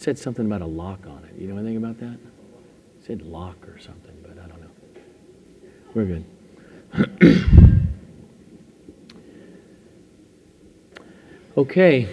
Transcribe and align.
Said 0.00 0.18
something 0.18 0.46
about 0.46 0.62
a 0.62 0.66
lock 0.66 1.06
on 1.06 1.22
it. 1.24 1.38
You 1.38 1.48
know 1.48 1.58
anything 1.58 1.76
about 1.76 2.00
that? 2.00 2.14
It 2.14 3.04
said 3.06 3.20
lock 3.20 3.68
or 3.68 3.78
something, 3.78 4.16
but 4.22 4.42
I 4.42 4.46
don't 4.48 4.62
know. 4.62 4.70
We're 5.92 6.06
good. 6.06 6.24
okay. 11.58 12.08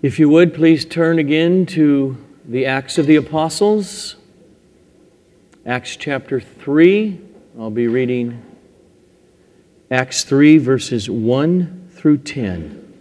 If 0.00 0.20
you 0.20 0.28
would, 0.28 0.54
please 0.54 0.84
turn 0.84 1.18
again 1.18 1.66
to 1.66 2.16
the 2.44 2.66
Acts 2.66 2.96
of 2.96 3.06
the 3.06 3.16
Apostles. 3.16 4.14
Acts 5.66 5.96
chapter 5.96 6.38
3. 6.38 7.20
I'll 7.58 7.70
be 7.70 7.88
reading 7.88 8.40
Acts 9.90 10.22
3, 10.22 10.58
verses 10.58 11.10
1 11.10 11.88
through 11.90 12.18
10. 12.18 13.00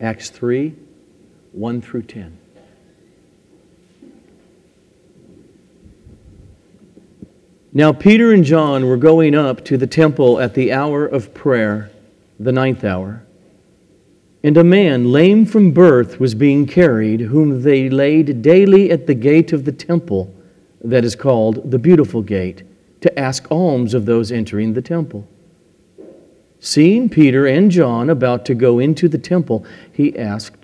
Acts 0.00 0.30
3, 0.30 0.74
1 1.54 1.80
through 1.80 2.02
10. 2.02 2.36
Now, 7.72 7.92
Peter 7.92 8.32
and 8.32 8.44
John 8.44 8.86
were 8.86 8.96
going 8.96 9.34
up 9.34 9.64
to 9.66 9.76
the 9.76 9.86
temple 9.86 10.40
at 10.40 10.54
the 10.54 10.72
hour 10.72 11.06
of 11.06 11.32
prayer, 11.32 11.90
the 12.38 12.52
ninth 12.52 12.84
hour. 12.84 13.24
And 14.42 14.56
a 14.56 14.64
man, 14.64 15.10
lame 15.10 15.46
from 15.46 15.72
birth, 15.72 16.20
was 16.20 16.34
being 16.34 16.66
carried, 16.66 17.20
whom 17.20 17.62
they 17.62 17.88
laid 17.88 18.42
daily 18.42 18.90
at 18.90 19.06
the 19.06 19.14
gate 19.14 19.52
of 19.52 19.64
the 19.64 19.72
temple, 19.72 20.34
that 20.82 21.04
is 21.04 21.16
called 21.16 21.70
the 21.70 21.78
Beautiful 21.78 22.22
Gate, 22.22 22.62
to 23.00 23.18
ask 23.18 23.50
alms 23.50 23.94
of 23.94 24.06
those 24.06 24.30
entering 24.30 24.74
the 24.74 24.82
temple. 24.82 25.26
Seeing 26.60 27.08
Peter 27.08 27.46
and 27.46 27.70
John 27.70 28.10
about 28.10 28.44
to 28.46 28.54
go 28.54 28.78
into 28.78 29.08
the 29.08 29.18
temple, 29.18 29.64
he 29.92 30.16
asked 30.18 30.63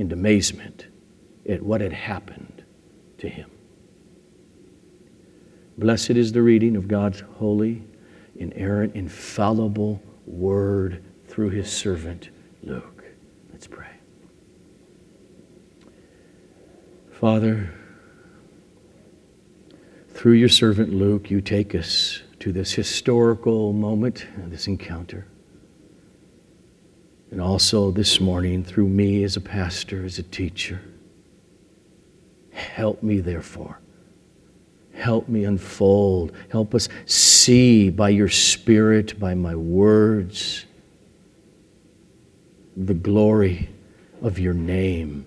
and 0.00 0.12
amazement 0.12 0.86
at 1.48 1.62
what 1.62 1.80
had 1.80 1.92
happened 1.92 2.64
to 3.18 3.28
him. 3.28 3.50
Blessed 5.78 6.10
is 6.10 6.32
the 6.32 6.42
reading 6.42 6.76
of 6.76 6.88
God's 6.88 7.20
holy, 7.38 7.82
inerrant, 8.36 8.94
infallible 8.94 10.02
word 10.26 11.04
through 11.26 11.50
his 11.50 11.70
servant 11.70 12.30
Luke. 12.62 13.04
Let's 13.52 13.66
pray. 13.66 13.88
Father, 17.12 17.72
through 20.08 20.32
your 20.32 20.48
servant 20.48 20.92
Luke, 20.92 21.30
you 21.30 21.40
take 21.40 21.74
us 21.74 22.22
to 22.40 22.52
this 22.52 22.72
historical 22.72 23.72
moment, 23.72 24.26
this 24.46 24.66
encounter. 24.66 25.26
And 27.30 27.40
also 27.40 27.90
this 27.90 28.20
morning, 28.20 28.64
through 28.64 28.88
me 28.88 29.22
as 29.22 29.36
a 29.36 29.40
pastor, 29.40 30.04
as 30.04 30.18
a 30.18 30.22
teacher. 30.24 30.80
Help 32.52 33.02
me, 33.02 33.20
therefore. 33.20 33.78
Help 34.94 35.28
me 35.28 35.44
unfold. 35.44 36.32
Help 36.50 36.74
us 36.74 36.88
see 37.06 37.88
by 37.88 38.08
your 38.08 38.28
Spirit, 38.28 39.18
by 39.18 39.34
my 39.34 39.54
words, 39.54 40.66
the 42.76 42.94
glory 42.94 43.68
of 44.22 44.38
your 44.38 44.54
name 44.54 45.26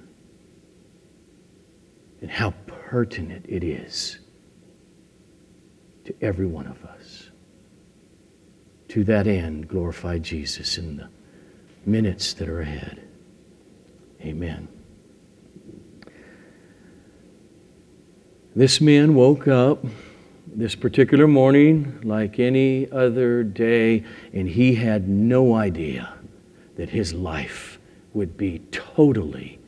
and 2.24 2.32
how 2.32 2.52
pertinent 2.68 3.46
it 3.50 3.64
is 3.64 4.20
to 6.06 6.16
every 6.22 6.46
one 6.46 6.66
of 6.66 6.84
us. 6.86 7.30
To 8.90 9.04
that 9.04 9.28
end, 9.28 9.68
glorify 9.68 10.20
Jesus 10.20 10.78
in 10.78 10.98
the 10.98 11.10
minutes 11.86 12.34
that 12.34 12.50
are 12.50 12.62
ahead. 12.62 13.02
Amen. 14.22 14.68
This 18.56 18.80
man 18.80 19.16
woke 19.16 19.48
up 19.48 19.84
this 20.56 20.76
particular 20.76 21.28
morning 21.28 22.00
like 22.04 22.40
any 22.40 22.90
other 22.92 23.44
day, 23.44 24.04
and 24.32 24.48
he 24.48 24.76
had 24.76 25.10
no 25.10 25.56
idea 25.56 26.14
that 26.76 26.90
his 26.90 27.14
life 27.14 27.80
would 28.14 28.38
be 28.38 28.60
totally 28.72 29.60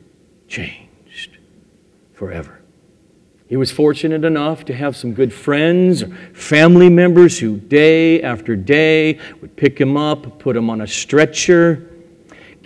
changed 0.46 1.38
forever. 2.12 2.60
He 3.48 3.56
was 3.56 3.70
fortunate 3.70 4.24
enough 4.24 4.64
to 4.66 4.74
have 4.74 4.96
some 4.96 5.12
good 5.14 5.32
friends, 5.32 6.02
or 6.02 6.08
family 6.32 6.88
members 6.88 7.38
who 7.38 7.58
day 7.58 8.22
after 8.22 8.56
day 8.56 9.18
would 9.40 9.56
pick 9.56 9.80
him 9.80 9.96
up, 9.96 10.38
put 10.38 10.56
him 10.56 10.70
on 10.70 10.80
a 10.80 10.86
stretcher, 10.86 11.88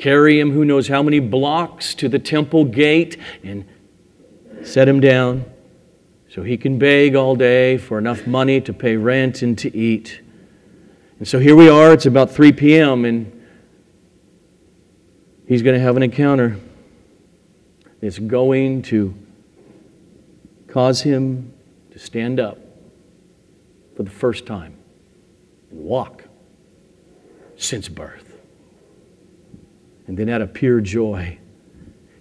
carry 0.00 0.40
him 0.40 0.50
who 0.50 0.64
knows 0.64 0.88
how 0.88 1.02
many 1.02 1.20
blocks 1.20 1.94
to 1.94 2.08
the 2.08 2.18
temple 2.18 2.64
gate, 2.64 3.18
and 3.44 3.64
set 4.62 4.88
him 4.88 5.00
down 5.00 5.44
so 6.28 6.42
he 6.42 6.56
can 6.56 6.78
beg 6.78 7.14
all 7.14 7.36
day 7.36 7.76
for 7.76 7.98
enough 7.98 8.26
money 8.26 8.60
to 8.60 8.72
pay 8.72 8.96
rent 8.96 9.42
and 9.42 9.58
to 9.58 9.76
eat. 9.76 10.20
And 11.18 11.28
so 11.28 11.38
here 11.38 11.54
we 11.54 11.68
are, 11.68 11.92
it's 11.92 12.06
about 12.06 12.30
3 12.30 12.52
p.m., 12.52 13.04
and 13.04 13.46
he's 15.46 15.62
going 15.62 15.74
to 15.74 15.80
have 15.80 15.96
an 15.96 16.02
encounter. 16.02 16.56
It's 18.00 18.18
going 18.18 18.82
to 18.82 19.14
cause 20.68 21.02
him 21.02 21.52
to 21.90 21.98
stand 21.98 22.40
up 22.40 22.58
for 23.96 24.02
the 24.02 24.10
first 24.10 24.46
time 24.46 24.76
and 25.70 25.80
walk 25.80 26.24
since 27.56 27.88
birth. 27.88 28.19
And 30.10 30.18
then, 30.18 30.28
out 30.28 30.42
of 30.42 30.52
pure 30.52 30.80
joy, 30.80 31.38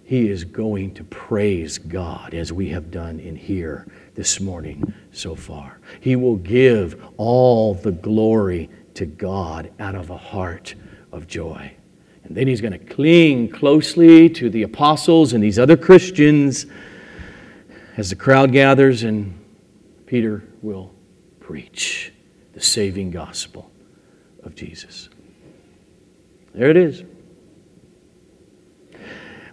he 0.04 0.28
is 0.28 0.44
going 0.44 0.94
to 0.94 1.02
praise 1.02 1.76
God 1.76 2.34
as 2.34 2.52
we 2.52 2.68
have 2.68 2.92
done 2.92 3.18
in 3.18 3.34
here 3.34 3.84
this 4.14 4.38
morning 4.38 4.94
so 5.10 5.34
far. 5.34 5.80
He 5.98 6.14
will 6.14 6.36
give 6.36 7.04
all 7.16 7.74
the 7.74 7.90
glory 7.90 8.70
to 8.94 9.06
God 9.06 9.72
out 9.80 9.96
of 9.96 10.10
a 10.10 10.16
heart 10.16 10.76
of 11.10 11.26
joy. 11.26 11.74
And 12.22 12.36
then 12.36 12.46
he's 12.46 12.60
going 12.60 12.74
to 12.74 12.78
cling 12.78 13.48
closely 13.48 14.30
to 14.30 14.48
the 14.48 14.62
apostles 14.62 15.32
and 15.32 15.42
these 15.42 15.58
other 15.58 15.76
Christians 15.76 16.66
as 17.96 18.10
the 18.10 18.14
crowd 18.14 18.52
gathers, 18.52 19.02
and 19.02 19.36
Peter 20.06 20.44
will 20.62 20.94
preach 21.40 22.12
the 22.52 22.60
saving 22.60 23.10
gospel 23.10 23.68
of 24.44 24.54
Jesus. 24.54 25.08
There 26.54 26.70
it 26.70 26.76
is. 26.76 27.02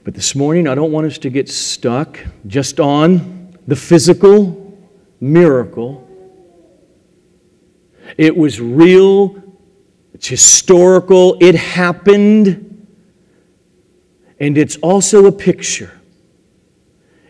But 0.07 0.13
this 0.13 0.35
morning, 0.35 0.69
I 0.69 0.75
don't 0.75 0.93
want 0.93 1.05
us 1.05 1.17
to 1.17 1.29
get 1.29 1.49
stuck 1.49 2.17
just 2.45 2.79
on 2.79 3.57
the 3.67 3.75
physical 3.75 4.79
miracle. 5.19 6.07
It 8.17 8.37
was 8.37 8.61
real, 8.61 9.35
it's 10.13 10.27
historical, 10.27 11.35
it 11.41 11.55
happened, 11.55 12.87
and 14.39 14.57
it's 14.57 14.77
also 14.77 15.25
a 15.25 15.31
picture. 15.33 15.99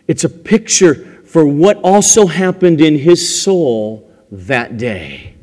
It's 0.06 0.22
a 0.22 0.30
picture 0.30 1.20
for 1.24 1.44
what 1.44 1.78
also 1.78 2.28
happened 2.28 2.80
in 2.80 2.96
his 2.96 3.42
soul 3.42 4.08
that 4.30 4.76
day. 4.76 5.34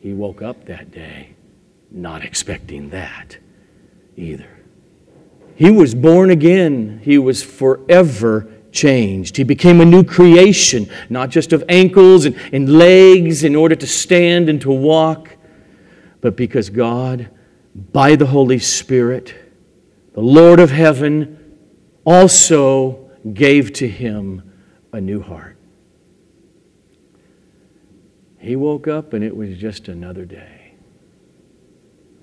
He 0.00 0.14
woke 0.14 0.40
up 0.40 0.64
that 0.64 0.90
day 0.90 1.34
not 1.90 2.24
expecting 2.24 2.88
that 2.88 3.36
either. 4.16 4.53
He 5.56 5.70
was 5.70 5.94
born 5.94 6.30
again. 6.30 7.00
He 7.02 7.18
was 7.18 7.42
forever 7.42 8.50
changed. 8.72 9.36
He 9.36 9.44
became 9.44 9.80
a 9.80 9.84
new 9.84 10.02
creation, 10.02 10.90
not 11.08 11.30
just 11.30 11.52
of 11.52 11.64
ankles 11.68 12.24
and, 12.24 12.36
and 12.52 12.76
legs 12.76 13.44
in 13.44 13.54
order 13.54 13.76
to 13.76 13.86
stand 13.86 14.48
and 14.48 14.60
to 14.62 14.72
walk, 14.72 15.36
but 16.20 16.36
because 16.36 16.70
God, 16.70 17.30
by 17.92 18.16
the 18.16 18.26
Holy 18.26 18.58
Spirit, 18.58 19.34
the 20.14 20.20
Lord 20.20 20.60
of 20.60 20.70
heaven, 20.70 21.56
also 22.04 23.10
gave 23.32 23.72
to 23.74 23.88
him 23.88 24.42
a 24.92 25.00
new 25.00 25.20
heart. 25.20 25.56
He 28.38 28.56
woke 28.56 28.88
up 28.88 29.12
and 29.12 29.24
it 29.24 29.34
was 29.34 29.56
just 29.56 29.88
another 29.88 30.24
day. 30.24 30.74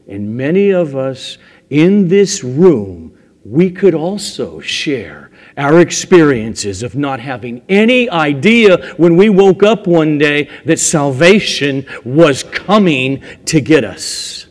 And 0.07 0.35
many 0.35 0.69
of 0.71 0.95
us 0.95 1.37
in 1.69 2.07
this 2.07 2.43
room, 2.43 3.17
we 3.51 3.69
could 3.69 3.93
also 3.93 4.61
share 4.61 5.29
our 5.57 5.81
experiences 5.81 6.83
of 6.83 6.95
not 6.95 7.19
having 7.19 7.61
any 7.67 8.09
idea 8.09 8.93
when 8.95 9.17
we 9.17 9.27
woke 9.27 9.61
up 9.61 9.87
one 9.87 10.17
day 10.17 10.49
that 10.63 10.79
salvation 10.79 11.85
was 12.05 12.43
coming 12.43 13.21
to 13.43 13.59
get 13.59 13.83
us. 13.83 14.47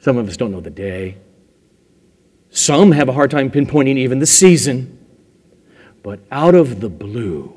Some 0.00 0.16
of 0.16 0.28
us 0.28 0.36
don't 0.36 0.50
know 0.50 0.60
the 0.60 0.70
day. 0.70 1.18
Some 2.50 2.90
have 2.90 3.08
a 3.08 3.12
hard 3.12 3.30
time 3.30 3.48
pinpointing 3.48 3.96
even 3.96 4.18
the 4.18 4.26
season. 4.26 4.98
But 6.02 6.18
out 6.32 6.56
of 6.56 6.80
the 6.80 6.88
blue, 6.88 7.56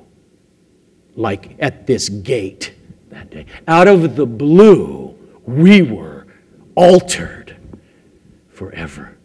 like 1.15 1.55
at 1.57 1.87
this 1.87 2.09
gate 2.09 2.75
that 3.09 3.31
day, 3.31 3.47
out 3.67 3.87
of 3.87 4.15
the 4.15 4.27
blue, 4.27 5.17
we 5.47 5.81
were 5.81 6.27
altered 6.75 7.57
forever. 8.49 9.17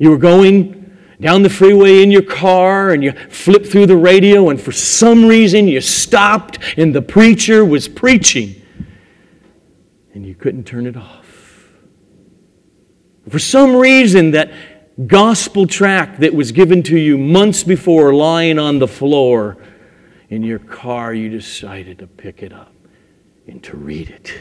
You 0.00 0.08
were 0.08 0.16
going 0.16 0.96
down 1.20 1.42
the 1.42 1.50
freeway 1.50 2.02
in 2.02 2.10
your 2.10 2.22
car 2.22 2.90
and 2.90 3.04
you 3.04 3.12
flipped 3.12 3.66
through 3.66 3.84
the 3.84 3.98
radio, 3.98 4.48
and 4.48 4.58
for 4.58 4.72
some 4.72 5.26
reason 5.26 5.68
you 5.68 5.82
stopped 5.82 6.58
and 6.78 6.94
the 6.94 7.02
preacher 7.02 7.66
was 7.66 7.86
preaching 7.86 8.60
and 10.14 10.24
you 10.26 10.34
couldn't 10.34 10.64
turn 10.64 10.86
it 10.86 10.96
off. 10.96 11.70
For 13.28 13.38
some 13.38 13.76
reason, 13.76 14.30
that 14.30 14.50
gospel 15.06 15.66
tract 15.66 16.20
that 16.20 16.32
was 16.32 16.50
given 16.50 16.82
to 16.84 16.96
you 16.96 17.18
months 17.18 17.62
before 17.62 18.14
lying 18.14 18.58
on 18.58 18.78
the 18.78 18.88
floor 18.88 19.58
in 20.30 20.42
your 20.42 20.60
car, 20.60 21.12
you 21.12 21.28
decided 21.28 21.98
to 21.98 22.06
pick 22.06 22.42
it 22.42 22.54
up 22.54 22.72
and 23.46 23.62
to 23.64 23.76
read 23.76 24.08
it. 24.08 24.32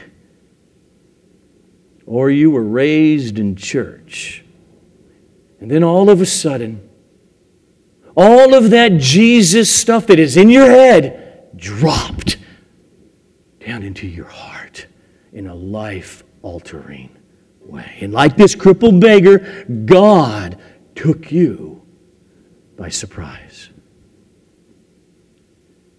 Or 2.05 2.31
you 2.31 2.49
were 2.49 2.63
raised 2.63 3.37
in 3.37 3.57
church 3.57 4.45
and 5.59 5.69
then 5.69 5.83
all 5.83 6.09
of 6.09 6.21
a 6.21 6.25
sudden, 6.25 6.89
all 8.15 8.53
of 8.53 8.71
that 8.71 8.97
Jesus 8.97 9.73
stuff 9.73 10.07
that 10.07 10.19
is 10.19 10.37
in 10.37 10.49
your 10.49 10.69
head 10.69 11.49
dropped 11.55 12.37
down 13.59 13.83
into 13.83 14.07
your 14.07 14.25
heart 14.25 14.87
in 15.31 15.47
a 15.47 15.55
life 15.55 16.23
altering 16.41 17.15
way. 17.61 17.97
And 18.01 18.13
like 18.13 18.35
this 18.35 18.55
crippled 18.55 18.99
beggar, 18.99 19.65
God 19.85 20.57
took 20.95 21.31
you 21.31 21.81
by 22.77 22.89
surprise. 22.89 23.69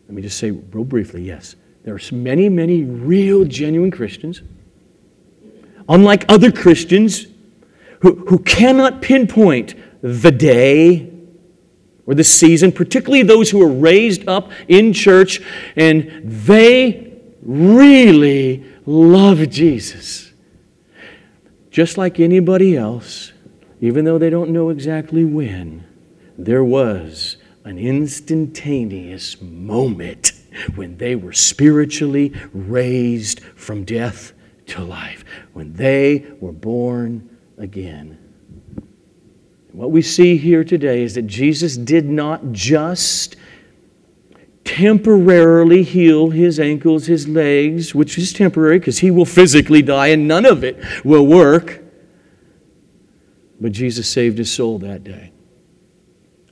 Let 0.09 0.15
me 0.15 0.23
just 0.23 0.39
say 0.39 0.51
real 0.51 0.85
briefly 0.85 1.23
yes, 1.23 1.55
there 1.85 1.95
are 1.95 2.01
many, 2.13 2.49
many 2.49 2.83
real, 2.83 3.45
genuine 3.45 3.91
Christians. 3.91 4.43
Unlike 5.89 6.27
other 6.29 6.51
Christians 6.53 7.27
who, 8.01 8.17
who 8.29 8.39
cannot 8.39 9.03
pinpoint 9.03 9.75
the 10.03 10.31
day 10.31 11.11
or 12.07 12.15
the 12.15 12.25
season, 12.25 12.73
particularly 12.73 13.23
those 13.23 13.51
who 13.51 13.63
are 13.63 13.71
raised 13.71 14.29
up 14.29 14.51
in 14.69 14.93
church 14.93 15.41
and 15.77 16.23
they 16.25 17.21
really 17.43 18.65
love 18.87 19.49
Jesus. 19.49 20.33
Just 21.71 21.97
like 21.97 22.19
anybody 22.19 22.77
else, 22.77 23.33
even 23.81 24.05
though 24.05 24.19
they 24.19 24.31
don't 24.31 24.51
know 24.51 24.71
exactly 24.71 25.25
when, 25.25 25.85
there 26.37 26.65
was 26.65 27.37
an 27.65 27.79
instantaneous 27.79 29.41
moment 29.41 30.33
when 30.75 30.97
they 30.97 31.15
were 31.15 31.33
spiritually 31.33 32.33
raised 32.53 33.41
from 33.55 33.85
death 33.85 34.33
to 34.67 34.83
life, 34.83 35.25
when 35.53 35.75
they 35.75 36.27
were 36.41 36.53
born 36.53 37.30
again. 37.61 38.19
What 39.73 39.93
we 39.93 40.03
see 40.03 40.37
here 40.37 40.65
today 40.65 41.03
is 41.03 41.15
that 41.15 41.27
Jesus 41.27 41.77
did 41.77 42.07
not 42.07 42.53
just 42.53 43.37
temporarily 44.65 45.83
heal 45.83 46.31
his 46.31 46.59
ankles, 46.59 47.07
his 47.07 47.29
legs, 47.29 47.95
which 47.95 48.19
is 48.19 48.33
temporary 48.33 48.79
because 48.79 48.99
he 48.99 49.11
will 49.11 49.25
physically 49.25 49.83
die 49.83 50.09
and 50.09 50.27
none 50.27 50.45
of 50.45 50.65
it 50.65 50.83
will 51.05 51.27
work. 51.27 51.83
But 53.61 53.73
Jesus 53.73 54.09
saved 54.09 54.39
his 54.39 54.51
soul 54.51 54.79
that 54.81 55.05
day. 55.05 55.33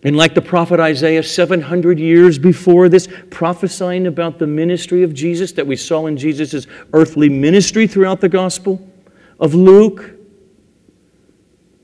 And 0.04 0.16
like 0.16 0.34
the 0.34 0.42
prophet 0.42 0.78
Isaiah, 0.78 1.24
700 1.24 1.98
years 1.98 2.38
before 2.38 2.88
this, 2.88 3.08
prophesying 3.30 4.06
about 4.06 4.38
the 4.38 4.46
ministry 4.46 5.02
of 5.02 5.12
Jesus 5.12 5.50
that 5.52 5.66
we 5.66 5.74
saw 5.74 6.06
in 6.06 6.16
Jesus' 6.16 6.68
earthly 6.92 7.28
ministry 7.28 7.88
throughout 7.88 8.20
the 8.20 8.28
Gospel 8.28 8.86
of 9.40 9.54
Luke, 9.54 10.17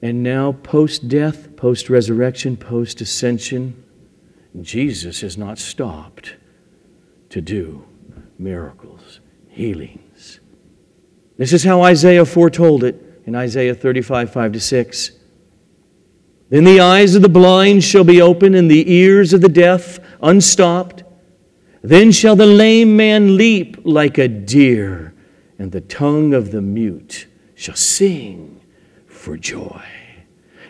and 0.05 0.23
now, 0.23 0.53
post 0.53 1.09
death, 1.09 1.57
post 1.57 1.89
resurrection, 1.89 2.59
post 2.59 3.01
ascension, 3.01 3.83
Jesus 4.61 5.23
has 5.23 5.39
not 5.39 5.59
stopped 5.59 6.37
to 7.31 7.41
do 7.41 7.87
miracles, 8.39 9.21
healings. 9.49 10.41
This 11.39 11.55
is 11.55 11.65
how 11.65 11.81
Isaiah 11.81 12.27
foretold 12.27 12.85
it 12.85 13.23
in 13.25 13.35
Isaiah 13.35 13.75
35 13.75 14.31
5 14.31 14.53
to 14.53 14.61
6. 14.61 15.11
Then 16.51 16.65
the 16.65 16.81
eyes 16.81 17.15
of 17.15 17.23
the 17.23 17.31
blind 17.31 17.83
shall 17.83 18.05
be 18.05 18.21
open, 18.21 18.55
and 18.55 18.71
the 18.71 18.93
ears 18.93 19.33
of 19.33 19.41
the 19.41 19.49
deaf 19.49 19.99
unstopped. 20.21 21.03
Then 21.81 22.13
shall 22.13 22.37
the 22.37 22.45
lame 22.45 22.95
man 22.95 23.39
leap 23.39 23.79
like 23.85 24.19
a 24.19 24.29
deer, 24.29 25.15
and 25.59 25.73
the 25.73 25.81
tongue 25.81 26.35
of 26.35 26.51
the 26.51 26.61
mute 26.61 27.27
shall 27.55 27.75
sing 27.75 28.61
for 29.25 29.39
joy. 29.39 29.83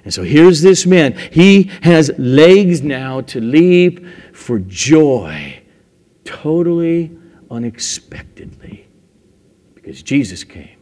And 0.05 0.15
so 0.15 0.23
here's 0.23 0.63
this 0.63 0.87
man. 0.87 1.19
He 1.33 1.71
has 1.83 2.13
legs 2.19 2.83
now 2.83 3.23
to 3.23 3.41
leap 3.41 4.07
for 4.33 4.61
joy, 4.61 5.61
totally 6.25 7.11
unexpectedly, 7.51 8.87
because 9.75 10.03
Jesus 10.03 10.45
came 10.45 10.79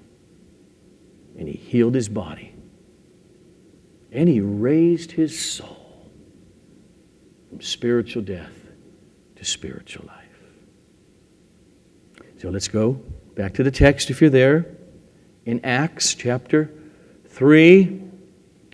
and 1.39 1.49
he 1.49 1.55
healed 1.55 1.95
his 1.95 2.11
body 2.11 2.55
and 4.11 4.29
he 4.29 4.43
raised 4.43 5.13
his 5.13 5.39
soul 5.41 6.11
from 7.49 7.63
spiritual 7.63 8.23
death 8.23 8.53
to 9.37 9.45
spiritual 9.45 10.05
life. 10.07 10.19
So 12.37 12.51
let's 12.51 12.69
go 12.69 13.01
back 13.35 13.55
to 13.55 13.63
the 13.63 13.71
text 13.71 14.11
if 14.11 14.21
you're 14.21 14.29
there 14.29 14.67
in 15.47 15.65
Acts 15.65 16.15
chapter 16.15 16.71
3 17.43 18.03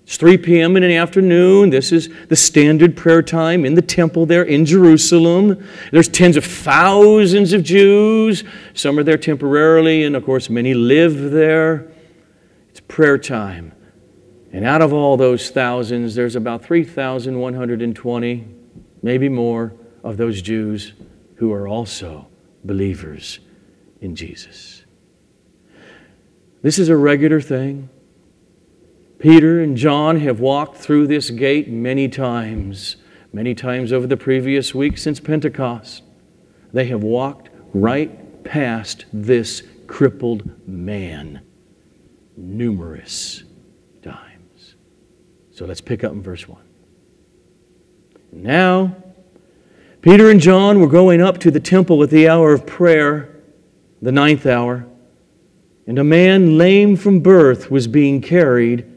it's 0.04 0.18
3 0.18 0.36
p.m. 0.38 0.76
in 0.76 0.82
the 0.82 0.96
afternoon. 0.96 1.70
This 1.70 1.90
is 1.90 2.10
the 2.28 2.36
standard 2.36 2.96
prayer 2.96 3.22
time 3.22 3.64
in 3.66 3.74
the 3.74 3.82
temple 3.82 4.26
there 4.26 4.42
in 4.42 4.64
Jerusalem. 4.66 5.66
There's 5.90 6.08
tens 6.08 6.36
of 6.36 6.44
thousands 6.46 7.54
of 7.54 7.62
Jews. 7.62 8.44
Some 8.74 8.98
are 8.98 9.02
there 9.02 9.16
temporarily, 9.16 10.04
and 10.04 10.16
of 10.16 10.24
course, 10.24 10.48
many 10.48 10.72
live 10.74 11.30
there. 11.30 11.90
It's 12.70 12.80
prayer 12.88 13.18
time. 13.18 13.72
And 14.50 14.64
out 14.64 14.82
of 14.82 14.92
all 14.94 15.16
those 15.16 15.50
thousands, 15.50 16.14
there's 16.14 16.36
about 16.36 16.62
3,120, 16.62 18.48
maybe 19.02 19.28
more, 19.28 19.74
of 20.02 20.18
those 20.18 20.42
Jews 20.42 20.92
who 21.36 21.52
are 21.52 21.68
also 21.68 22.28
believers 22.64 23.40
in 24.02 24.14
Jesus. 24.14 24.84
This 26.62 26.78
is 26.78 26.88
a 26.90 26.96
regular 26.96 27.40
thing. 27.42 27.90
Peter 29.18 29.60
and 29.60 29.76
John 29.76 30.20
have 30.20 30.38
walked 30.38 30.76
through 30.76 31.08
this 31.08 31.30
gate 31.30 31.68
many 31.68 32.08
times, 32.08 32.96
many 33.32 33.52
times 33.52 33.92
over 33.92 34.06
the 34.06 34.16
previous 34.16 34.74
week 34.74 34.96
since 34.96 35.18
Pentecost. 35.18 36.04
They 36.72 36.84
have 36.86 37.02
walked 37.02 37.50
right 37.74 38.44
past 38.44 39.06
this 39.12 39.64
crippled 39.88 40.68
man 40.68 41.40
numerous 42.36 43.42
times. 44.02 44.76
So 45.50 45.66
let's 45.66 45.80
pick 45.80 46.04
up 46.04 46.12
in 46.12 46.22
verse 46.22 46.46
1. 46.46 46.62
Now, 48.30 48.96
Peter 50.00 50.30
and 50.30 50.40
John 50.40 50.78
were 50.78 50.86
going 50.86 51.20
up 51.20 51.38
to 51.38 51.50
the 51.50 51.58
temple 51.58 52.04
at 52.04 52.10
the 52.10 52.28
hour 52.28 52.52
of 52.52 52.66
prayer, 52.66 53.42
the 54.00 54.12
ninth 54.12 54.46
hour, 54.46 54.86
and 55.88 55.98
a 55.98 56.04
man 56.04 56.56
lame 56.56 56.94
from 56.94 57.18
birth 57.18 57.68
was 57.68 57.88
being 57.88 58.20
carried 58.20 58.87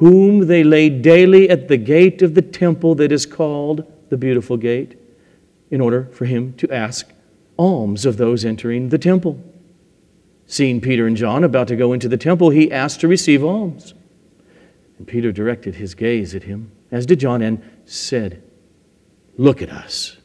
whom 0.00 0.46
they 0.46 0.64
laid 0.64 1.02
daily 1.02 1.50
at 1.50 1.68
the 1.68 1.76
gate 1.76 2.22
of 2.22 2.34
the 2.34 2.40
temple 2.40 2.94
that 2.94 3.12
is 3.12 3.26
called 3.26 3.84
the 4.08 4.16
Beautiful 4.16 4.56
Gate, 4.56 4.98
in 5.70 5.78
order 5.78 6.08
for 6.12 6.24
him 6.24 6.54
to 6.54 6.72
ask 6.72 7.12
alms 7.58 8.06
of 8.06 8.16
those 8.16 8.42
entering 8.42 8.88
the 8.88 8.96
temple. 8.96 9.38
Seeing 10.46 10.80
Peter 10.80 11.06
and 11.06 11.18
John 11.18 11.44
about 11.44 11.68
to 11.68 11.76
go 11.76 11.92
into 11.92 12.08
the 12.08 12.16
temple, 12.16 12.48
he 12.48 12.72
asked 12.72 13.02
to 13.02 13.08
receive 13.08 13.44
alms. 13.44 13.92
And 14.96 15.06
Peter 15.06 15.32
directed 15.32 15.74
his 15.74 15.94
gaze 15.94 16.34
at 16.34 16.44
him, 16.44 16.72
as 16.90 17.04
did 17.04 17.20
John, 17.20 17.42
and 17.42 17.62
said, 17.84 18.42
Look 19.36 19.60
at 19.60 19.68
us. 19.68 20.16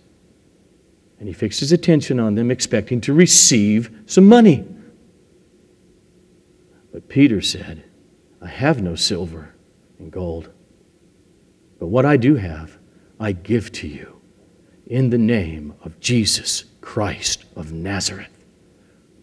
And 1.19 1.27
he 1.27 1.33
fixed 1.33 1.59
his 1.59 1.73
attention 1.73 2.17
on 2.17 2.35
them, 2.35 2.49
expecting 2.49 3.01
to 3.01 3.13
receive 3.13 3.93
some 4.05 4.25
money. 4.25 4.65
But 6.93 7.09
Peter 7.09 7.41
said, 7.41 7.83
I 8.41 8.47
have 8.47 8.81
no 8.81 8.95
silver 8.95 9.54
and 10.05 10.11
gold. 10.11 10.51
But 11.79 11.87
what 11.87 12.05
I 12.05 12.15
do 12.15 12.35
have, 12.35 12.77
I 13.19 13.31
give 13.31 13.71
to 13.73 13.87
you 13.87 14.21
in 14.85 15.09
the 15.09 15.17
name 15.17 15.73
of 15.81 15.99
Jesus 15.99 16.65
Christ 16.79 17.43
of 17.55 17.71
Nazareth. 17.71 18.45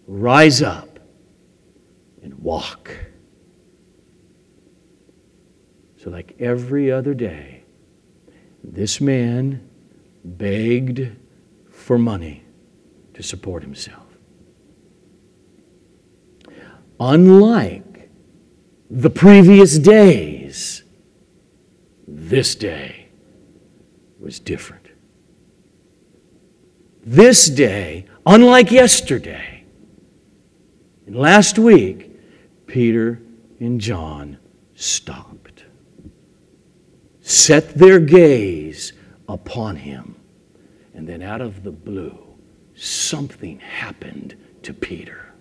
Rise 0.08 0.60
up 0.60 0.98
and 2.20 2.34
walk. 2.34 2.90
So, 5.98 6.10
like 6.10 6.34
every 6.40 6.90
other 6.90 7.14
day, 7.14 7.62
this 8.64 9.00
man 9.00 9.68
begged 10.24 11.12
for 11.70 11.96
money 11.96 12.42
to 13.14 13.22
support 13.22 13.62
himself. 13.62 14.02
Unlike 16.98 18.10
the 18.90 19.10
previous 19.10 19.78
this 22.06 22.54
day 22.54 23.08
was 24.20 24.38
different. 24.40 24.86
This 27.04 27.48
day, 27.48 28.06
unlike 28.24 28.70
yesterday, 28.70 29.64
and 31.06 31.16
last 31.16 31.58
week, 31.58 32.10
Peter 32.66 33.20
and 33.58 33.80
John 33.80 34.38
stopped, 34.74 35.64
set 37.20 37.74
their 37.74 37.98
gaze 37.98 38.92
upon 39.28 39.76
him, 39.76 40.16
and 40.94 41.08
then 41.08 41.22
out 41.22 41.40
of 41.40 41.64
the 41.64 41.72
blue, 41.72 42.18
something 42.74 43.58
happened 43.60 44.36
to 44.62 44.72
Peter. 44.72 45.32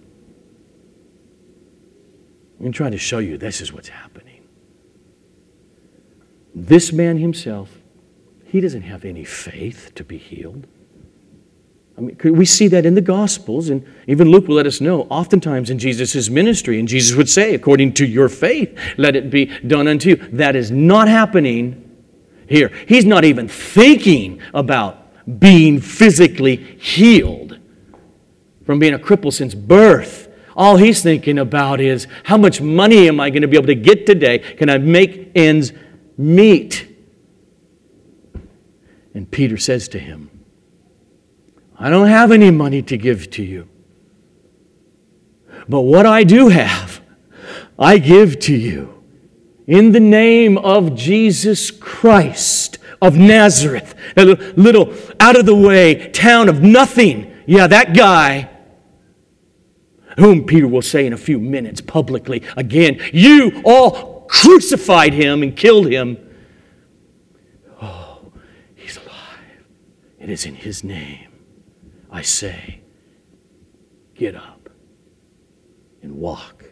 I'm 2.53 2.65
going 2.65 2.71
to 2.71 2.77
try 2.77 2.89
to 2.89 2.97
show 2.97 3.19
you 3.19 3.37
this 3.37 3.61
is 3.61 3.71
what's 3.71 3.89
happening. 3.89 4.10
This 6.53 6.91
man 6.91 7.17
himself, 7.17 7.79
he 8.45 8.59
doesn't 8.59 8.81
have 8.81 9.05
any 9.05 9.23
faith 9.23 9.91
to 9.95 10.03
be 10.03 10.17
healed. 10.17 10.67
I 11.97 12.01
mean, 12.01 12.17
we 12.23 12.45
see 12.45 12.67
that 12.69 12.85
in 12.85 12.95
the 12.95 13.01
Gospels, 13.01 13.69
and 13.69 13.85
even 14.07 14.29
Luke 14.29 14.47
will 14.47 14.55
let 14.55 14.65
us 14.65 14.81
know 14.81 15.03
oftentimes 15.03 15.69
in 15.69 15.77
Jesus' 15.77 16.29
ministry, 16.29 16.79
and 16.79 16.87
Jesus 16.87 17.15
would 17.15 17.29
say, 17.29 17.53
according 17.53 17.93
to 17.93 18.05
your 18.05 18.29
faith, 18.29 18.77
let 18.97 19.15
it 19.15 19.29
be 19.29 19.45
done 19.45 19.87
unto 19.87 20.09
you. 20.09 20.15
That 20.15 20.55
is 20.55 20.71
not 20.71 21.07
happening 21.07 21.89
here. 22.47 22.71
He's 22.87 23.05
not 23.05 23.23
even 23.23 23.47
thinking 23.47 24.41
about 24.53 24.97
being 25.39 25.79
physically 25.79 26.55
healed 26.79 27.59
from 28.65 28.79
being 28.79 28.93
a 28.93 28.99
cripple 28.99 29.31
since 29.31 29.53
birth. 29.53 30.29
All 30.55 30.77
he's 30.77 31.03
thinking 31.03 31.39
about 31.39 31.79
is 31.79 32.07
how 32.23 32.37
much 32.37 32.61
money 32.61 33.07
am 33.07 33.19
I 33.19 33.29
going 33.29 33.41
to 33.41 33.47
be 33.47 33.57
able 33.57 33.67
to 33.67 33.75
get 33.75 34.05
today? 34.05 34.39
Can 34.39 34.69
I 34.69 34.77
make 34.77 35.31
ends 35.35 35.71
meet? 36.17 36.87
And 39.13 39.29
Peter 39.29 39.57
says 39.57 39.87
to 39.89 39.99
him, 39.99 40.29
I 41.77 41.89
don't 41.89 42.07
have 42.07 42.31
any 42.31 42.51
money 42.51 42.81
to 42.83 42.97
give 42.97 43.29
to 43.31 43.43
you. 43.43 43.67
But 45.67 45.81
what 45.81 46.05
I 46.05 46.23
do 46.23 46.49
have, 46.49 47.01
I 47.77 47.97
give 47.97 48.39
to 48.41 48.55
you. 48.55 49.03
In 49.67 49.91
the 49.91 49.99
name 49.99 50.57
of 50.57 50.95
Jesus 50.95 51.71
Christ 51.71 52.77
of 53.01 53.17
Nazareth, 53.17 53.95
a 54.17 54.25
little 54.25 54.93
out 55.19 55.39
of 55.39 55.45
the 55.45 55.55
way 55.55 56.09
town 56.09 56.49
of 56.49 56.61
nothing. 56.61 57.33
Yeah, 57.45 57.67
that 57.67 57.95
guy 57.95 58.49
whom 60.17 60.45
Peter 60.45 60.67
will 60.67 60.81
say 60.81 61.05
in 61.05 61.13
a 61.13 61.17
few 61.17 61.39
minutes 61.39 61.81
publicly 61.81 62.43
again, 62.57 62.99
You 63.13 63.61
all 63.65 64.10
crucified 64.31 65.13
him 65.13 65.43
and 65.43 65.55
killed 65.55 65.91
him. 65.91 66.17
Oh, 67.81 68.31
he's 68.75 68.95
alive. 68.95 69.65
It 70.19 70.29
is 70.29 70.45
in 70.45 70.55
his 70.55 70.83
name. 70.85 71.27
I 72.09 72.21
say, 72.21 72.81
Get 74.15 74.35
up 74.35 74.69
and 76.01 76.15
walk. 76.15 76.65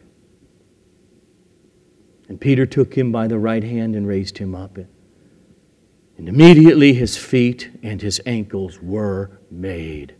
And 2.29 2.39
Peter 2.39 2.65
took 2.65 2.95
him 2.95 3.11
by 3.11 3.27
the 3.27 3.39
right 3.39 3.63
hand 3.63 3.95
and 3.95 4.07
raised 4.07 4.37
him 4.37 4.55
up. 4.55 4.77
And 4.77 6.29
immediately 6.29 6.93
his 6.93 7.17
feet 7.17 7.71
and 7.83 8.01
his 8.01 8.21
ankles 8.25 8.79
were 8.81 9.39
made 9.51 10.15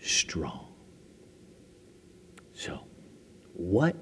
strong. 0.00 0.66
So, 2.52 2.80
what, 3.54 3.94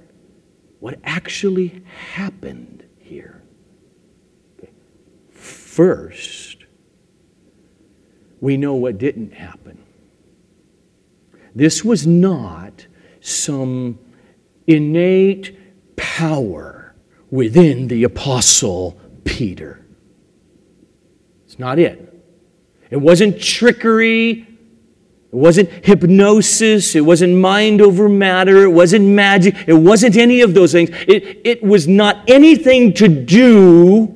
what 0.80 0.99
actually 1.04 1.83
happened 2.12 2.85
here? 2.99 3.42
First, 5.30 6.64
we 8.40 8.56
know 8.56 8.75
what 8.75 8.99
didn't 8.99 9.33
happen. 9.33 9.83
This 11.54 11.85
was 11.85 12.06
not 12.06 12.87
some 13.21 13.99
innate 14.66 15.56
power 15.97 16.95
within 17.30 17.88
the 17.88 18.04
apostle 18.04 18.99
Peter. 19.25 19.85
It's 21.47 21.59
not 21.59 21.78
it. 21.78 22.02
It 22.90 22.99
wasn't 22.99 23.40
trickery 23.40 24.46
it 25.33 25.37
wasn't 25.37 25.68
hypnosis. 25.85 26.95
It 26.95 27.00
wasn't 27.00 27.37
mind 27.37 27.80
over 27.80 28.09
matter. 28.09 28.62
It 28.62 28.71
wasn't 28.71 29.06
magic. 29.06 29.56
It 29.66 29.75
wasn't 29.75 30.16
any 30.16 30.40
of 30.40 30.54
those 30.54 30.73
things. 30.73 30.90
It, 31.09 31.40
it 31.45 31.62
was 31.62 31.88
not 31.88 32.28
anything 32.28 32.95
to 32.95 33.09
do 33.09 34.06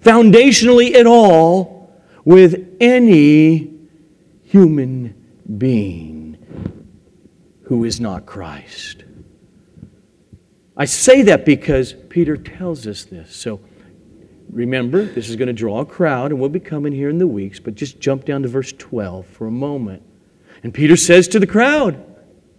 foundationally 0.00 0.94
at 0.94 1.06
all 1.06 1.92
with 2.24 2.76
any 2.80 3.72
human 4.44 5.14
being 5.56 6.36
who 7.62 7.84
is 7.84 8.00
not 8.00 8.26
Christ. 8.26 9.04
I 10.76 10.84
say 10.84 11.22
that 11.22 11.44
because 11.44 11.94
Peter 12.08 12.36
tells 12.36 12.86
us 12.86 13.04
this. 13.04 13.34
So 13.34 13.60
remember, 14.50 15.04
this 15.04 15.28
is 15.28 15.36
going 15.36 15.48
to 15.48 15.52
draw 15.52 15.80
a 15.80 15.86
crowd, 15.86 16.30
and 16.30 16.38
we'll 16.38 16.48
be 16.48 16.60
coming 16.60 16.92
here 16.92 17.10
in 17.10 17.18
the 17.18 17.26
weeks, 17.26 17.58
but 17.58 17.74
just 17.74 17.98
jump 17.98 18.24
down 18.24 18.42
to 18.42 18.48
verse 18.48 18.72
12 18.72 19.26
for 19.26 19.46
a 19.46 19.50
moment. 19.50 20.02
And 20.62 20.74
Peter 20.74 20.96
says 20.96 21.28
to 21.28 21.38
the 21.38 21.46
crowd, 21.46 22.04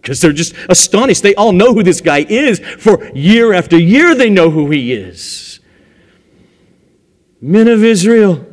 because 0.00 0.20
they're 0.20 0.32
just 0.32 0.54
astonished. 0.68 1.22
They 1.22 1.34
all 1.34 1.52
know 1.52 1.74
who 1.74 1.82
this 1.82 2.00
guy 2.00 2.24
is. 2.28 2.58
For 2.58 3.10
year 3.14 3.52
after 3.52 3.78
year, 3.78 4.14
they 4.14 4.30
know 4.30 4.50
who 4.50 4.70
he 4.70 4.92
is. 4.92 5.60
Men 7.40 7.68
of 7.68 7.84
Israel, 7.84 8.46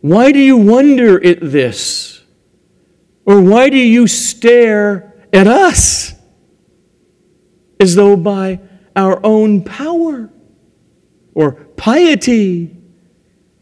why 0.00 0.32
do 0.32 0.38
you 0.38 0.56
wonder 0.56 1.24
at 1.24 1.38
this? 1.40 2.22
Or 3.24 3.40
why 3.40 3.70
do 3.70 3.78
you 3.78 4.06
stare 4.06 5.14
at 5.32 5.46
us 5.46 6.12
as 7.80 7.94
though 7.94 8.16
by 8.16 8.60
our 8.94 9.18
own 9.24 9.62
power 9.62 10.30
or 11.34 11.52
piety 11.76 12.76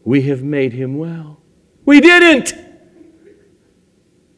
we 0.03 0.23
have 0.23 0.43
made 0.43 0.73
him 0.73 0.97
well? 0.97 1.41
We 1.85 2.01
didn't. 2.01 2.62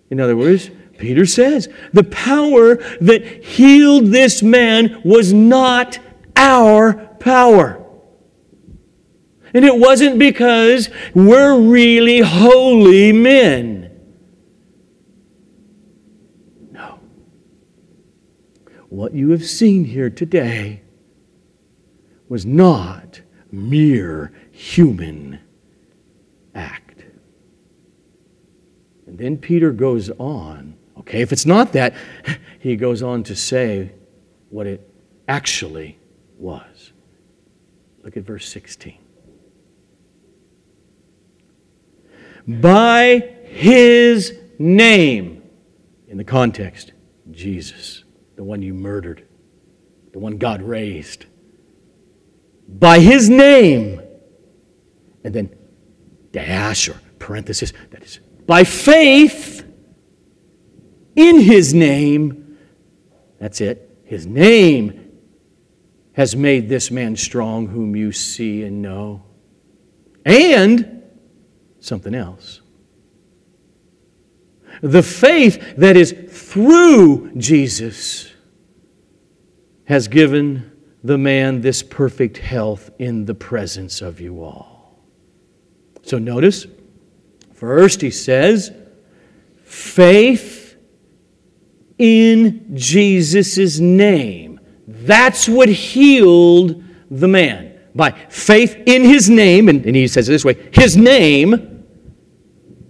In 0.09 0.19
other 0.19 0.37
words, 0.37 0.69
Peter 0.97 1.25
says 1.25 1.67
the 1.93 2.03
power 2.03 2.75
that 3.01 3.43
healed 3.43 4.07
this 4.07 4.41
man 4.41 5.01
was 5.03 5.33
not 5.33 5.99
our 6.35 6.93
power. 7.19 7.81
And 9.53 9.63
it 9.63 9.77
wasn't 9.77 10.19
because 10.19 10.89
we're 11.13 11.57
really 11.57 12.19
holy 12.19 13.13
men. 13.13 13.89
No. 16.71 16.99
What 18.89 19.13
you 19.13 19.29
have 19.29 19.45
seen 19.45 19.85
here 19.85 20.09
today 20.09 20.81
was 22.27 22.45
not 22.45 23.21
mere 23.51 24.33
human 24.51 25.39
act. 26.53 27.05
And 29.15 29.23
then 29.23 29.37
Peter 29.37 29.71
goes 29.71 30.09
on. 30.19 30.75
Okay, 30.99 31.21
if 31.21 31.31
it's 31.31 31.45
not 31.45 31.71
that, 31.71 31.93
he 32.59 32.75
goes 32.75 33.01
on 33.01 33.23
to 33.23 33.35
say 33.35 33.93
what 34.49 34.67
it 34.67 34.91
actually 35.25 35.97
was. 36.37 36.91
Look 38.03 38.17
at 38.17 38.23
verse 38.23 38.45
16. 38.49 38.97
By 42.45 43.19
his 43.45 44.37
name, 44.59 45.43
in 46.09 46.17
the 46.17 46.25
context, 46.25 46.91
Jesus, 47.31 48.03
the 48.35 48.43
one 48.43 48.61
you 48.61 48.73
murdered, 48.73 49.25
the 50.11 50.19
one 50.19 50.37
God 50.37 50.61
raised. 50.61 51.25
By 52.67 52.99
his 52.99 53.29
name, 53.29 54.01
and 55.23 55.33
then 55.33 55.55
dash 56.33 56.89
or 56.89 56.99
parenthesis, 57.17 57.71
that 57.91 58.03
is, 58.03 58.19
by 58.45 58.63
faith 58.63 59.65
in 61.15 61.39
his 61.39 61.73
name, 61.73 62.57
that's 63.39 63.61
it, 63.61 63.99
his 64.05 64.25
name 64.25 65.05
has 66.13 66.35
made 66.35 66.69
this 66.69 66.91
man 66.91 67.15
strong 67.15 67.67
whom 67.67 67.95
you 67.95 68.11
see 68.11 68.63
and 68.63 68.81
know. 68.81 69.23
And 70.25 71.03
something 71.79 72.15
else. 72.15 72.61
The 74.81 75.03
faith 75.03 75.75
that 75.77 75.95
is 75.95 76.13
through 76.29 77.35
Jesus 77.35 78.33
has 79.85 80.07
given 80.07 80.71
the 81.03 81.17
man 81.17 81.61
this 81.61 81.83
perfect 81.83 82.37
health 82.37 82.89
in 82.97 83.25
the 83.25 83.35
presence 83.35 84.01
of 84.01 84.19
you 84.19 84.43
all. 84.43 84.99
So 86.01 86.17
notice, 86.17 86.65
first 87.55 88.01
he 88.01 88.11
says, 88.11 88.71
faith 89.63 90.77
in 91.97 92.75
Jesus' 92.75 93.79
name. 93.79 94.59
That's 94.87 95.49
what 95.49 95.69
healed 95.69 96.83
the 97.09 97.27
man. 97.27 97.73
By 97.93 98.11
faith 98.11 98.75
in 98.85 99.03
his 99.03 99.29
name, 99.29 99.69
and, 99.69 99.85
and 99.85 99.95
he 99.95 100.07
says 100.07 100.27
it 100.27 100.33
this 100.33 100.45
way 100.45 100.69
his 100.73 100.97
name 100.97 101.85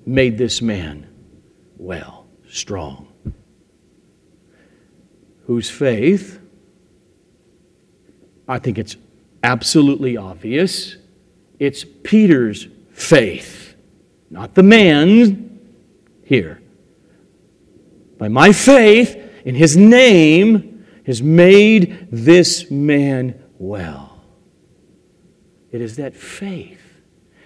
made 0.06 0.38
this 0.38 0.62
man 0.62 1.08
well, 1.78 2.28
strong. 2.50 3.08
Whose 5.46 5.70
faith, 5.70 6.40
I 8.48 8.58
think 8.58 8.80
it's 8.80 8.98
absolutely 9.44 10.18
obvious, 10.18 10.98
it's 11.60 11.86
Peter's 12.04 12.68
faith, 12.92 13.65
not 14.36 14.54
the 14.54 14.64
man's 14.64 15.32
here. 16.26 16.62
By 18.18 18.28
my 18.28 18.52
faith 18.52 19.16
in 19.46 19.56
his 19.56 19.78
name 19.78 20.86
has 21.06 21.22
made 21.22 22.10
this 22.12 22.70
man 22.70 23.42
well. 23.58 24.22
It 25.72 25.80
is 25.80 25.96
that 25.96 26.18
faith 26.18 26.82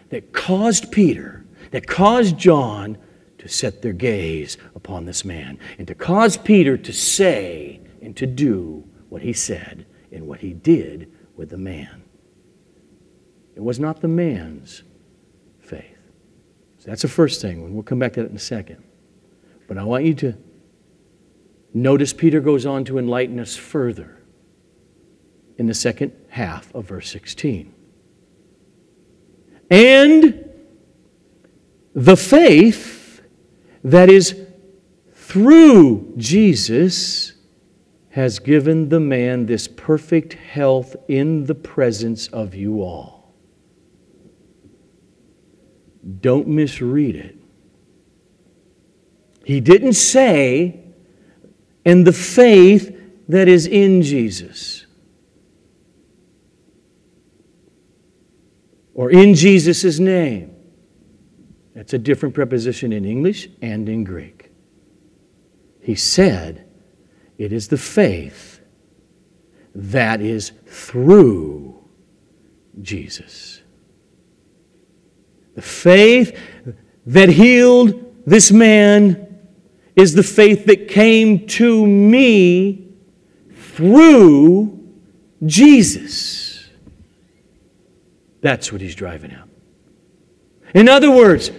that 0.10 0.34
caused 0.34 0.92
Peter, 0.92 1.46
that 1.70 1.86
caused 1.86 2.40
John 2.40 2.98
to 3.38 3.48
set 3.48 3.84
their 3.84 3.94
gaze 3.94 4.58
upon 4.74 5.06
this 5.06 5.24
man 5.24 5.60
and 5.78 5.88
to 5.88 5.94
cause 5.94 6.38
Peter 6.38 6.76
to 6.76 6.92
say 6.92 7.82
and 8.02 8.18
to 8.18 8.26
do 8.26 8.84
what 9.10 9.22
he 9.22 9.34
said 9.34 9.86
and 10.12 10.26
what 10.26 10.40
he 10.40 10.54
did 10.54 11.12
with 11.36 11.50
the 11.50 11.58
man. 11.58 12.02
It 13.56 13.62
was 13.62 13.80
not 13.80 14.02
the 14.02 14.08
man's. 14.08 14.82
So 16.80 16.90
that's 16.90 17.02
the 17.02 17.10
first 17.10 17.42
thing, 17.42 17.64
and 17.64 17.74
we'll 17.74 17.84
come 17.84 18.00
back 18.00 18.14
to 18.14 18.24
that 18.24 18.30
in 18.30 18.36
a 18.36 18.40
second. 18.40 18.84
But 19.68 19.78
I 19.78 19.84
want 19.84 20.06
you 20.06 20.14
to 20.16 20.38
notice 21.74 22.14
Peter 22.14 22.40
goes 22.40 22.66
on 22.66 22.86
to 22.86 22.98
enlighten 22.98 23.40
us 23.40 23.56
further 23.56 24.18
in 25.58 25.68
the 25.68 25.74
second 25.74 26.14
half 26.30 26.74
of 26.74 26.86
verse 26.86 27.10
16. 27.12 27.74
And 29.70 30.50
the 31.94 32.16
faith 32.16 33.22
that 33.84 34.10
is 34.10 34.40
through 35.14 36.14
Jesus 36.18 37.34
has 38.12 38.40
given 38.40 38.90
the 38.90 39.00
man 39.00 39.46
this 39.46 39.68
perfect 39.68 40.34
health 40.34 40.96
in 41.08 41.46
the 41.46 41.56
presence 41.56 42.28
of 42.28 42.56
you 42.56 42.82
all. 42.82 43.19
Don't 46.22 46.48
misread 46.48 47.16
it. 47.16 47.36
He 49.44 49.60
didn't 49.60 49.94
say, 49.94 50.80
and 51.86 52.06
the 52.06 52.14
faith 52.14 52.96
that 53.28 53.48
is 53.48 53.68
in 53.68 54.02
Jesus. 54.02 54.86
Or 58.94 59.10
in 59.10 59.34
Jesus' 59.34 60.00
name. 60.00 60.56
That's 61.74 61.94
a 61.94 61.98
different 61.98 62.36
preposition 62.36 62.92
in 62.92 63.06
English 63.06 63.48
and 63.62 63.88
in 63.88 64.04
Greek. 64.04 64.52
He 65.80 65.96
said, 65.96 66.68
It 67.38 67.54
is 67.54 67.70
the 67.70 67.78
faith 67.78 68.60
that 69.74 70.20
is 70.20 70.52
through 70.66 71.82
Jesus. 72.82 73.59
The 75.60 75.66
faith 75.66 76.40
that 77.06 77.28
healed 77.28 78.16
this 78.26 78.50
man 78.50 79.42
is 79.94 80.14
the 80.14 80.24
faith 80.24 80.68
that 80.68 80.88
came 80.88 81.48
to 81.48 81.86
me 81.86 82.94
through 83.52 84.90
Jesus. 85.46 86.66
That's 88.40 88.72
what 88.72 88.80
he's 88.80 88.96
driving 88.96 89.32
at. 89.32 89.50
In 90.74 90.88
other 90.88 91.12
words, 91.12 91.52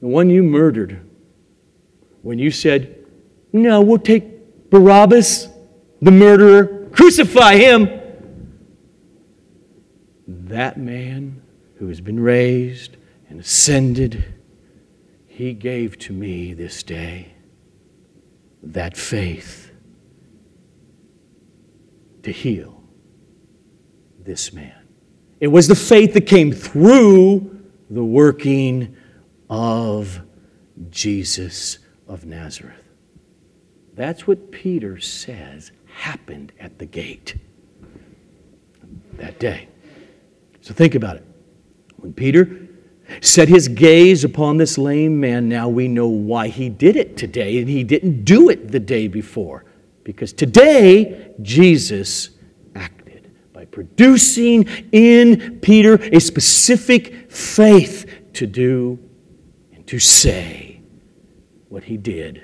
the 0.00 0.08
one 0.08 0.28
you 0.28 0.42
murdered, 0.42 1.00
when 2.22 2.40
you 2.40 2.50
said, 2.50 3.06
No, 3.52 3.82
we'll 3.82 3.98
take 3.98 4.68
Barabbas, 4.68 5.46
the 6.00 6.10
murderer, 6.10 6.88
crucify 6.90 7.54
him. 7.54 7.88
That 10.26 10.76
man 10.76 11.41
who 11.82 11.88
has 11.88 12.00
been 12.00 12.20
raised 12.20 12.96
and 13.28 13.40
ascended, 13.40 14.24
he 15.26 15.52
gave 15.52 15.98
to 15.98 16.12
me 16.12 16.54
this 16.54 16.84
day 16.84 17.34
that 18.62 18.96
faith 18.96 19.72
to 22.22 22.30
heal 22.30 22.80
this 24.20 24.52
man. 24.52 24.86
It 25.40 25.48
was 25.48 25.66
the 25.66 25.74
faith 25.74 26.14
that 26.14 26.24
came 26.24 26.52
through 26.52 27.64
the 27.90 28.04
working 28.04 28.94
of 29.50 30.20
Jesus 30.88 31.80
of 32.06 32.24
Nazareth. 32.24 32.76
That's 33.94 34.24
what 34.24 34.52
Peter 34.52 35.00
says 35.00 35.72
happened 35.86 36.52
at 36.60 36.78
the 36.78 36.86
gate 36.86 37.34
that 39.14 39.40
day. 39.40 39.66
So 40.60 40.74
think 40.74 40.94
about 40.94 41.16
it. 41.16 41.26
When 42.02 42.12
Peter 42.12 42.68
set 43.20 43.48
his 43.48 43.68
gaze 43.68 44.24
upon 44.24 44.56
this 44.56 44.76
lame 44.76 45.20
man, 45.20 45.48
now 45.48 45.68
we 45.68 45.86
know 45.86 46.08
why 46.08 46.48
he 46.48 46.68
did 46.68 46.96
it 46.96 47.16
today, 47.16 47.58
and 47.60 47.68
he 47.68 47.84
didn't 47.84 48.24
do 48.24 48.48
it 48.48 48.72
the 48.72 48.80
day 48.80 49.06
before. 49.06 49.64
Because 50.02 50.32
today, 50.32 51.32
Jesus 51.42 52.30
acted 52.74 53.30
by 53.52 53.66
producing 53.66 54.64
in 54.90 55.60
Peter 55.60 55.94
a 56.12 56.18
specific 56.18 57.30
faith 57.30 58.10
to 58.32 58.48
do 58.48 58.98
and 59.72 59.86
to 59.86 60.00
say 60.00 60.80
what 61.68 61.84
he 61.84 61.96
did 61.96 62.42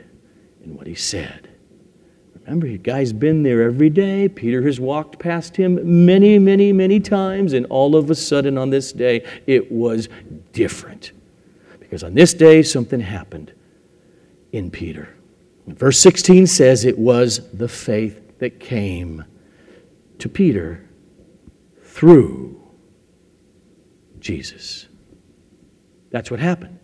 and 0.62 0.77
what 0.77 0.87
he 0.87 0.94
said. 0.94 1.49
Remember, 2.48 2.66
the 2.66 2.78
guy's 2.78 3.12
been 3.12 3.42
there 3.42 3.61
every 3.61 3.90
day. 3.90 4.26
Peter 4.26 4.62
has 4.62 4.80
walked 4.80 5.18
past 5.18 5.54
him 5.54 6.06
many, 6.06 6.38
many, 6.38 6.72
many 6.72 6.98
times, 6.98 7.52
and 7.52 7.66
all 7.66 7.94
of 7.94 8.08
a 8.08 8.14
sudden 8.14 8.56
on 8.56 8.70
this 8.70 8.90
day, 8.90 9.22
it 9.46 9.70
was 9.70 10.08
different. 10.54 11.12
Because 11.78 12.02
on 12.02 12.14
this 12.14 12.32
day, 12.32 12.62
something 12.62 13.00
happened 13.00 13.52
in 14.52 14.70
Peter. 14.70 15.14
Verse 15.66 16.00
16 16.00 16.46
says 16.46 16.87
it 16.87 16.98
was 16.98 17.50
the 17.52 17.68
faith 17.68 18.38
that 18.38 18.58
came 18.58 19.26
to 20.18 20.30
Peter 20.30 20.88
through 21.82 22.62
Jesus. 24.20 24.87
That's 26.11 26.30
what 26.30 26.40
happened 26.40 26.78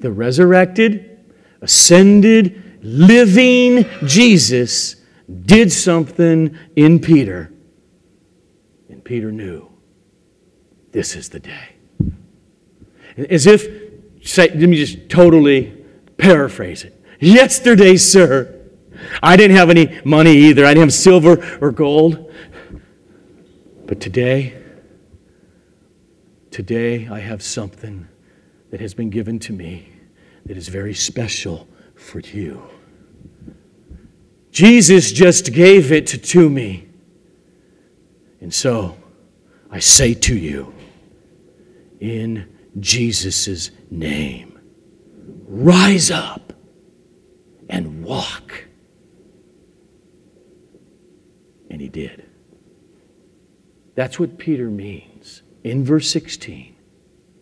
the 0.00 0.10
resurrected, 0.10 1.20
ascended, 1.60 2.69
living 2.82 3.84
Jesus 4.06 4.96
did 5.44 5.72
something 5.72 6.56
in 6.76 6.98
Peter. 6.98 7.52
And 8.88 9.04
Peter 9.04 9.30
knew 9.30 9.70
this 10.92 11.14
is 11.14 11.28
the 11.28 11.40
day. 11.40 11.76
As 13.16 13.46
if, 13.46 13.66
say, 14.22 14.48
let 14.48 14.68
me 14.68 14.76
just 14.76 15.08
totally 15.08 15.84
paraphrase 16.16 16.84
it. 16.84 16.96
Yesterday, 17.20 17.96
sir, 17.96 18.56
I 19.22 19.36
didn't 19.36 19.56
have 19.56 19.70
any 19.70 20.00
money 20.04 20.32
either. 20.32 20.64
I 20.64 20.70
didn't 20.70 20.88
have 20.88 20.92
silver 20.92 21.58
or 21.60 21.70
gold. 21.70 22.32
But 23.86 24.00
today, 24.00 24.62
today 26.50 27.08
I 27.08 27.18
have 27.18 27.42
something 27.42 28.08
that 28.70 28.80
has 28.80 28.94
been 28.94 29.10
given 29.10 29.38
to 29.40 29.52
me 29.52 29.88
that 30.46 30.56
is 30.56 30.68
very 30.68 30.94
special 30.94 31.68
for 32.00 32.20
you. 32.20 32.62
Jesus 34.50 35.12
just 35.12 35.52
gave 35.52 35.92
it 35.92 36.06
to 36.06 36.50
me. 36.50 36.88
And 38.40 38.52
so 38.52 38.96
I 39.70 39.78
say 39.78 40.14
to 40.14 40.36
you, 40.36 40.74
in 42.00 42.48
Jesus' 42.78 43.70
name, 43.90 44.58
rise 45.46 46.10
up 46.10 46.52
and 47.68 48.02
walk. 48.02 48.64
And 51.70 51.80
he 51.80 51.88
did. 51.88 52.26
That's 53.94 54.18
what 54.18 54.38
Peter 54.38 54.70
means 54.70 55.42
in 55.62 55.84
verse 55.84 56.10
16 56.10 56.74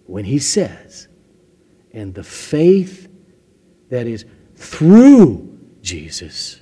when 0.06 0.24
he 0.24 0.38
says, 0.38 1.08
and 1.92 2.14
the 2.14 2.24
faith 2.24 3.08
that 3.90 4.06
is 4.06 4.24
through 4.58 5.56
Jesus 5.82 6.60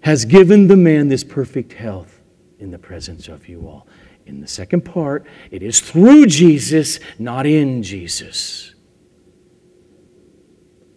has 0.00 0.24
given 0.24 0.68
the 0.68 0.76
man 0.76 1.08
this 1.08 1.24
perfect 1.24 1.72
health 1.72 2.20
in 2.58 2.70
the 2.70 2.78
presence 2.78 3.28
of 3.28 3.48
you 3.48 3.68
all. 3.68 3.86
In 4.26 4.40
the 4.40 4.46
second 4.46 4.82
part, 4.82 5.26
it 5.50 5.62
is 5.62 5.80
through 5.80 6.26
Jesus, 6.26 7.00
not 7.18 7.46
in 7.46 7.82
Jesus. 7.82 8.74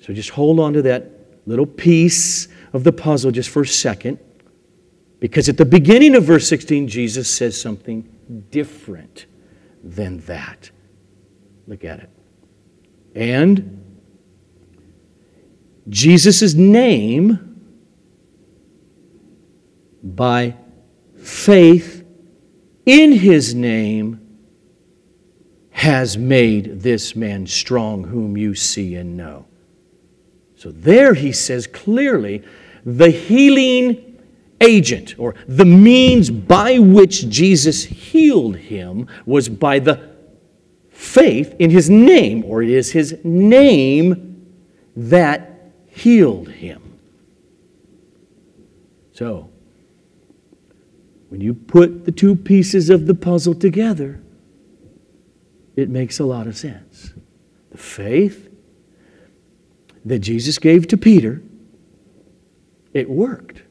So 0.02 0.14
just 0.14 0.30
hold 0.30 0.60
on 0.60 0.74
to 0.74 0.84
that 0.84 1.10
little 1.48 1.66
piece 1.66 2.48
of 2.74 2.84
the 2.84 2.92
puzzle 2.92 3.32
just 3.32 3.50
for 3.50 3.64
a 3.64 3.68
second. 3.68 4.20
Because 5.20 5.50
at 5.50 5.58
the 5.58 5.66
beginning 5.66 6.16
of 6.16 6.26
verse 6.26 6.48
16, 6.48 6.88
Jesus 6.88 7.30
says 7.30 7.60
something 7.60 8.02
different 8.52 9.26
than 9.84 10.20
that. 10.20 10.70
Look 11.68 11.84
at 11.84 12.02
it. 12.02 12.10
And 13.16 13.83
Jesus' 15.90 16.54
name 16.54 17.50
by 20.04 20.56
faith 21.18 22.06
in 22.86 23.14
his 23.14 23.56
name 23.56 24.20
has 25.72 26.18
made 26.18 26.82
this 26.82 27.16
man 27.16 27.48
strong, 27.48 28.06
whom 28.06 28.38
you 28.38 28.56
see 28.56 28.96
and 28.96 29.18
know. 29.18 29.46
So 30.56 30.72
there 30.72 31.14
he 31.14 31.32
says 31.32 31.68
clearly 31.68 32.44
the 32.86 33.10
healing 33.10 34.22
agent 34.62 35.16
or 35.18 35.36
the 35.48 35.66
means 35.66 36.30
by 36.30 36.80
which 36.80 37.28
Jesus 37.28 37.84
healed 37.84 38.56
him 38.56 39.08
was 39.26 39.50
by 39.50 39.80
the 39.80 40.10
faith 40.90 41.56
in 41.60 41.70
his 41.70 41.90
name, 41.90 42.46
or 42.46 42.64
it 42.64 42.70
is 42.70 42.92
his 42.92 43.18
name 43.24 44.42
that 44.96 45.53
healed 45.94 46.50
him. 46.50 47.00
So, 49.12 49.50
when 51.30 51.40
you 51.40 51.54
put 51.54 52.06
the 52.06 52.12
two 52.12 52.36
pieces 52.36 52.90
of 52.90 53.06
the 53.06 53.14
puzzle 53.14 53.54
together, 53.54 54.22
it 55.76 55.90
makes 55.90 56.20
a 56.20 56.26
lot 56.26 56.48
of 56.48 56.58
sense. 56.58 57.14
The 57.72 57.78
faith 57.78 58.50
that 60.06 60.20
Jesus 60.20 60.58
gave 60.58 60.88
to 60.88 60.98
Peter, 60.98 61.44
it 62.94 63.10
worked. 63.10 63.62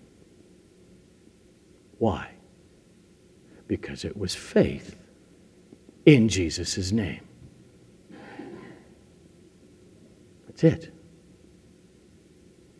Why? 1.98 2.30
Because 3.66 4.04
it 4.04 4.16
was 4.16 4.34
faith 4.34 4.96
in 6.06 6.28
Jesus' 6.28 6.92
name. 6.92 7.22
That's 10.46 10.64
it. 10.64 10.92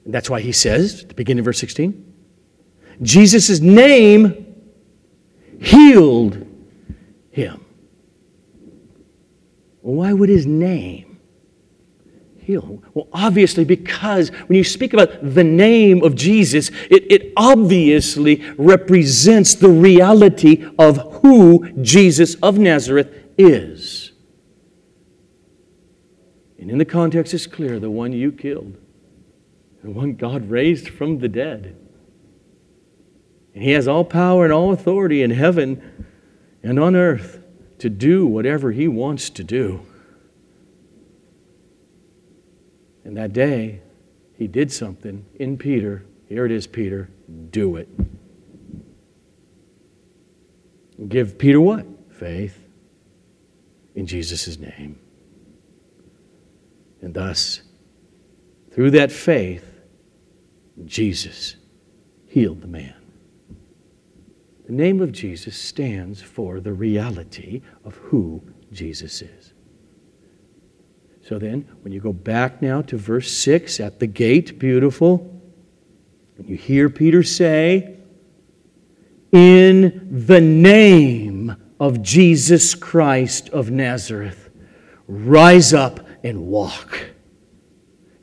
And 0.04 0.12
that's 0.12 0.28
why 0.28 0.40
he 0.40 0.52
says, 0.52 1.02
at 1.02 1.08
the 1.08 1.14
beginning 1.14 1.40
of 1.40 1.44
verse 1.46 1.58
16, 1.58 2.12
Jesus' 3.02 3.60
name 3.60 4.54
healed 5.60 6.46
him. 7.30 7.64
Why 9.80 10.12
would 10.12 10.28
his 10.28 10.46
name 10.46 11.18
heal? 12.38 12.82
Well, 12.94 13.08
obviously, 13.12 13.64
because 13.64 14.28
when 14.46 14.56
you 14.56 14.64
speak 14.64 14.92
about 14.92 15.34
the 15.34 15.44
name 15.44 16.02
of 16.04 16.14
Jesus, 16.14 16.70
it, 16.90 17.10
it 17.10 17.32
obviously 17.36 18.44
represents 18.56 19.54
the 19.54 19.68
reality 19.68 20.64
of 20.78 21.20
who 21.22 21.70
Jesus 21.82 22.36
of 22.36 22.58
Nazareth 22.58 23.12
is. 23.38 24.12
And 26.58 26.70
in 26.70 26.78
the 26.78 26.84
context, 26.84 27.34
it's 27.34 27.46
clear 27.46 27.80
the 27.80 27.90
one 27.90 28.12
you 28.12 28.30
killed, 28.30 28.76
the 29.82 29.90
one 29.90 30.14
God 30.14 30.48
raised 30.48 30.88
from 30.88 31.18
the 31.18 31.28
dead. 31.28 31.76
And 33.54 33.62
he 33.62 33.72
has 33.72 33.88
all 33.88 34.04
power 34.04 34.44
and 34.44 34.52
all 34.52 34.72
authority 34.72 35.22
in 35.22 35.30
heaven 35.30 36.06
and 36.62 36.78
on 36.78 36.94
earth 36.96 37.42
to 37.78 37.90
do 37.90 38.26
whatever 38.26 38.70
he 38.72 38.86
wants 38.86 39.28
to 39.30 39.44
do. 39.44 39.84
And 43.04 43.16
that 43.16 43.32
day, 43.32 43.82
he 44.38 44.46
did 44.46 44.70
something 44.70 45.26
in 45.34 45.58
Peter. 45.58 46.04
Here 46.28 46.46
it 46.46 46.52
is, 46.52 46.66
Peter. 46.66 47.10
Do 47.50 47.76
it. 47.76 47.88
Give 51.08 51.36
Peter 51.36 51.60
what? 51.60 51.84
Faith 52.10 52.62
in 53.96 54.06
Jesus' 54.06 54.58
name. 54.58 54.98
And 57.00 57.12
thus, 57.12 57.62
through 58.70 58.92
that 58.92 59.10
faith, 59.10 59.71
Jesus 60.86 61.56
healed 62.26 62.60
the 62.60 62.68
man. 62.68 62.94
The 64.66 64.72
name 64.72 65.00
of 65.00 65.12
Jesus 65.12 65.56
stands 65.56 66.22
for 66.22 66.60
the 66.60 66.72
reality 66.72 67.62
of 67.84 67.96
who 67.96 68.42
Jesus 68.72 69.20
is. 69.22 69.52
So 71.22 71.38
then, 71.38 71.68
when 71.82 71.92
you 71.92 72.00
go 72.00 72.12
back 72.12 72.62
now 72.62 72.82
to 72.82 72.96
verse 72.96 73.30
6 73.36 73.80
at 73.80 74.00
the 74.00 74.06
gate, 74.06 74.58
beautiful, 74.58 75.40
and 76.36 76.48
you 76.48 76.56
hear 76.56 76.88
Peter 76.88 77.22
say, 77.22 77.96
In 79.30 80.24
the 80.26 80.40
name 80.40 81.56
of 81.78 82.02
Jesus 82.02 82.74
Christ 82.74 83.48
of 83.50 83.70
Nazareth, 83.70 84.50
rise 85.06 85.72
up 85.72 86.00
and 86.24 86.46
walk. 86.46 87.10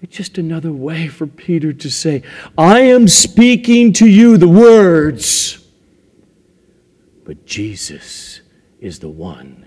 It's 0.02 0.16
just 0.16 0.38
another 0.38 0.72
way 0.72 1.08
for 1.08 1.28
Peter 1.28 1.74
to 1.74 1.90
say, 1.90 2.24
I 2.58 2.82
am 2.82 3.08
speaking 3.08 3.94
to 3.94 4.08
you 4.08 4.38
the 4.38 4.48
words 4.48 5.60
but 7.30 7.46
Jesus 7.46 8.42
is 8.80 8.98
the 8.98 9.08
one 9.08 9.64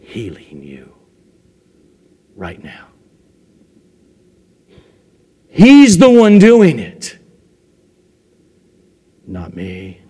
healing 0.00 0.60
you 0.60 0.92
right 2.34 2.60
now. 2.60 2.88
He's 5.46 5.98
the 5.98 6.10
one 6.10 6.40
doing 6.40 6.80
it, 6.80 7.16
not 9.24 9.54
me. 9.54 10.00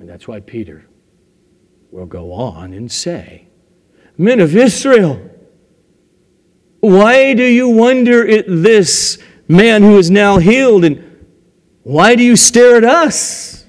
And 0.00 0.08
that's 0.08 0.26
why 0.26 0.40
Peter 0.40 0.88
will 1.92 2.06
go 2.06 2.32
on 2.32 2.72
and 2.72 2.90
say, 2.90 3.46
Men 4.18 4.40
of 4.40 4.56
Israel, 4.56 5.29
why 6.80 7.34
do 7.34 7.44
you 7.44 7.68
wonder 7.68 8.26
at 8.26 8.44
this 8.48 9.18
man 9.48 9.82
who 9.82 9.98
is 9.98 10.10
now 10.10 10.38
healed? 10.38 10.84
And 10.84 11.26
why 11.82 12.16
do 12.16 12.22
you 12.22 12.36
stare 12.36 12.76
at 12.76 12.84
us? 12.84 13.60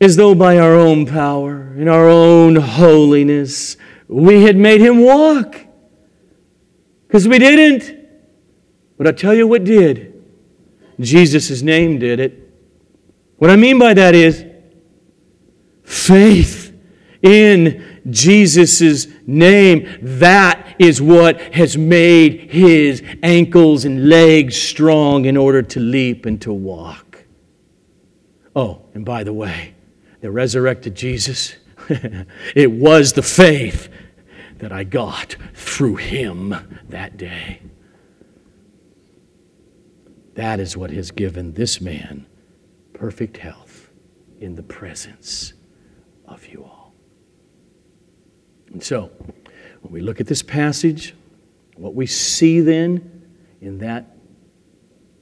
as 0.00 0.16
though 0.16 0.34
by 0.34 0.58
our 0.58 0.74
own 0.74 1.06
power, 1.06 1.74
in 1.76 1.88
our 1.88 2.08
own 2.08 2.56
holiness, 2.56 3.76
we 4.08 4.42
had 4.42 4.56
made 4.56 4.80
him 4.80 5.00
walk. 5.00 5.56
Because 7.06 7.26
we 7.26 7.38
didn't. 7.38 8.06
But 8.98 9.06
I 9.06 9.12
tell 9.12 9.34
you 9.34 9.46
what 9.46 9.64
did. 9.64 10.12
Jesus' 11.00 11.62
name 11.62 11.98
did 11.98 12.20
it. 12.20 12.42
What 13.36 13.50
I 13.50 13.56
mean 13.56 13.78
by 13.78 13.94
that 13.94 14.14
is 14.14 14.44
faith 15.82 16.74
in 17.22 17.95
Jesus' 18.10 19.06
name. 19.26 19.98
That 20.00 20.76
is 20.78 21.00
what 21.00 21.40
has 21.54 21.76
made 21.76 22.50
his 22.50 23.02
ankles 23.22 23.84
and 23.84 24.08
legs 24.08 24.60
strong 24.60 25.24
in 25.24 25.36
order 25.36 25.62
to 25.62 25.80
leap 25.80 26.26
and 26.26 26.40
to 26.42 26.52
walk. 26.52 27.24
Oh, 28.54 28.82
and 28.94 29.04
by 29.04 29.24
the 29.24 29.32
way, 29.32 29.74
the 30.20 30.30
resurrected 30.30 30.94
Jesus, 30.94 31.56
it 32.54 32.70
was 32.70 33.12
the 33.12 33.22
faith 33.22 33.88
that 34.58 34.72
I 34.72 34.84
got 34.84 35.36
through 35.54 35.96
him 35.96 36.54
that 36.88 37.16
day. 37.16 37.60
That 40.34 40.60
is 40.60 40.76
what 40.76 40.90
has 40.90 41.10
given 41.10 41.52
this 41.52 41.80
man 41.80 42.26
perfect 42.92 43.36
health 43.36 43.90
in 44.40 44.54
the 44.54 44.62
presence 44.62 45.52
of 46.26 46.46
you 46.46 46.64
all. 46.64 46.75
And 48.76 48.84
so, 48.84 49.10
when 49.80 49.90
we 49.90 50.02
look 50.02 50.20
at 50.20 50.26
this 50.26 50.42
passage, 50.42 51.14
what 51.76 51.94
we 51.94 52.04
see 52.04 52.60
then 52.60 53.26
in 53.62 53.78
that 53.78 54.18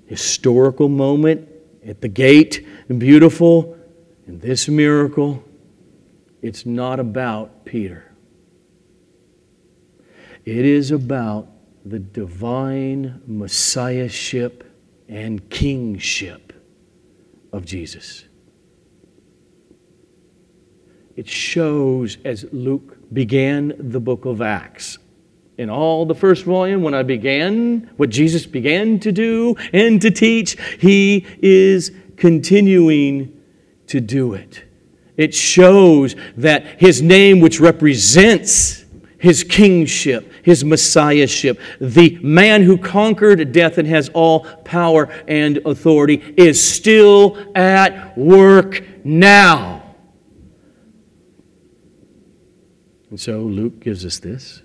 historical 0.07 0.89
moment 0.89 1.49
at 1.87 2.01
the 2.01 2.09
gate, 2.09 2.67
and 2.89 2.99
beautiful, 2.99 3.79
in 4.27 4.41
this 4.41 4.67
miracle, 4.69 5.45
it's 6.43 6.67
not 6.67 6.99
about 6.99 7.65
Peter. 7.65 8.13
It 10.45 10.65
is 10.65 10.91
about 10.91 11.47
the 11.85 12.01
divine 12.01 13.23
messiahship 13.25 14.65
and 15.09 15.49
kingship 15.49 16.53
of 17.53 17.65
Jesus. 17.65 18.25
It 21.17 21.29
shows 21.29 22.19
as 22.25 22.47
Luke 22.53 22.99
began 23.15 23.73
the 23.79 24.01
book 24.01 24.25
of 24.25 24.43
Acts. 24.43 24.99
In 25.57 25.71
all 25.71 26.05
the 26.05 26.17
first 26.17 26.45
volume, 26.45 26.83
when 26.83 26.95
I 26.95 27.05
began 27.05 27.89
what 27.97 28.11
Jesus 28.11 28.45
began 28.45 28.99
to 29.01 29.13
do 29.13 29.55
and 29.73 30.03
to 30.03 30.11
teach, 30.11 30.61
he 30.81 31.25
is 31.41 31.93
continuing 32.17 33.41
to 33.87 34.01
do 34.01 34.35
it. 34.35 34.65
It 35.17 35.33
shows 35.33 36.17
that 36.37 36.81
his 36.81 37.03
name, 37.03 37.39
which 37.39 37.61
represents 37.61 38.85
his 39.19 39.45
kingship, 39.45 40.33
his 40.43 40.65
messiahship, 40.65 41.61
the 41.81 42.19
man 42.21 42.63
who 42.63 42.77
conquered 42.77 43.53
death 43.53 43.79
and 43.79 43.87
has 43.87 44.09
all 44.09 44.41
power 44.65 45.09
and 45.29 45.59
authority, 45.59 46.35
is 46.37 46.61
still 46.61 47.39
at 47.55 48.19
work 48.19 48.83
now. 49.05 49.84
And 53.15 53.21
so 53.21 53.43
Luke 53.43 53.79
gives 53.79 54.05
us 54.05 54.19
this. 54.19 54.63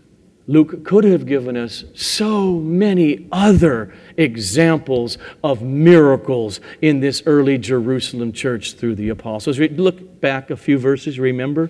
Luke 0.47 0.83
could 0.83 1.03
have 1.03 1.27
given 1.27 1.55
us 1.55 1.83
so 1.93 2.53
many 2.53 3.27
other 3.31 3.93
examples 4.17 5.19
of 5.43 5.61
miracles 5.61 6.59
in 6.81 6.99
this 6.99 7.21
early 7.27 7.59
Jerusalem 7.59 8.31
church 8.31 8.73
through 8.73 8.95
the 8.95 9.09
apostles. 9.09 9.59
Look 9.59 10.19
back 10.19 10.49
a 10.49 10.57
few 10.57 10.79
verses, 10.79 11.19
remember? 11.19 11.69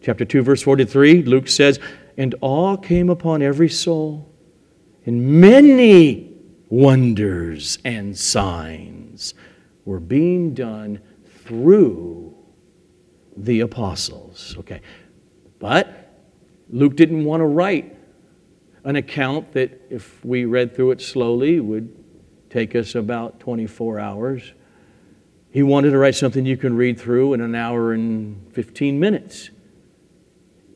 Chapter 0.00 0.24
2, 0.24 0.40
verse 0.40 0.62
43, 0.62 1.24
Luke 1.24 1.46
says, 1.46 1.78
And 2.16 2.36
awe 2.40 2.78
came 2.78 3.10
upon 3.10 3.42
every 3.42 3.68
soul, 3.68 4.34
and 5.04 5.42
many 5.42 6.34
wonders 6.70 7.76
and 7.84 8.16
signs 8.16 9.34
were 9.84 10.00
being 10.00 10.54
done 10.54 11.00
through 11.44 12.34
the 13.36 13.60
apostles. 13.60 14.54
Okay. 14.58 14.80
But 15.62 16.12
Luke 16.70 16.96
didn't 16.96 17.24
want 17.24 17.40
to 17.40 17.44
write 17.44 17.96
an 18.82 18.96
account 18.96 19.52
that, 19.52 19.80
if 19.90 20.22
we 20.24 20.44
read 20.44 20.74
through 20.74 20.90
it 20.90 21.00
slowly, 21.00 21.60
would 21.60 21.94
take 22.50 22.74
us 22.74 22.96
about 22.96 23.38
24 23.38 24.00
hours. 24.00 24.52
He 25.52 25.62
wanted 25.62 25.90
to 25.90 25.98
write 25.98 26.16
something 26.16 26.44
you 26.44 26.56
can 26.56 26.74
read 26.74 26.98
through 26.98 27.34
in 27.34 27.40
an 27.40 27.54
hour 27.54 27.92
and 27.92 28.52
15 28.52 28.98
minutes. 28.98 29.50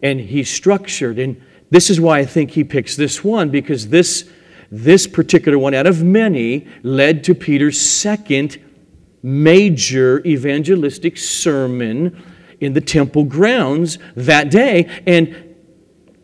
And 0.04 0.20
he 0.20 0.44
structured, 0.44 1.18
and 1.18 1.42
this 1.68 1.90
is 1.90 2.00
why 2.00 2.20
I 2.20 2.24
think 2.24 2.52
he 2.52 2.62
picks 2.62 2.94
this 2.94 3.24
one, 3.24 3.50
because 3.50 3.88
this, 3.88 4.30
this 4.70 5.08
particular 5.08 5.58
one, 5.58 5.74
out 5.74 5.88
of 5.88 6.04
many, 6.04 6.68
led 6.84 7.24
to 7.24 7.34
Peter's 7.34 7.80
second 7.80 8.62
major 9.20 10.24
evangelistic 10.24 11.16
sermon 11.16 12.22
in 12.60 12.72
the 12.72 12.80
temple 12.80 13.24
grounds 13.24 13.98
that 14.14 14.50
day. 14.50 15.02
And 15.06 15.54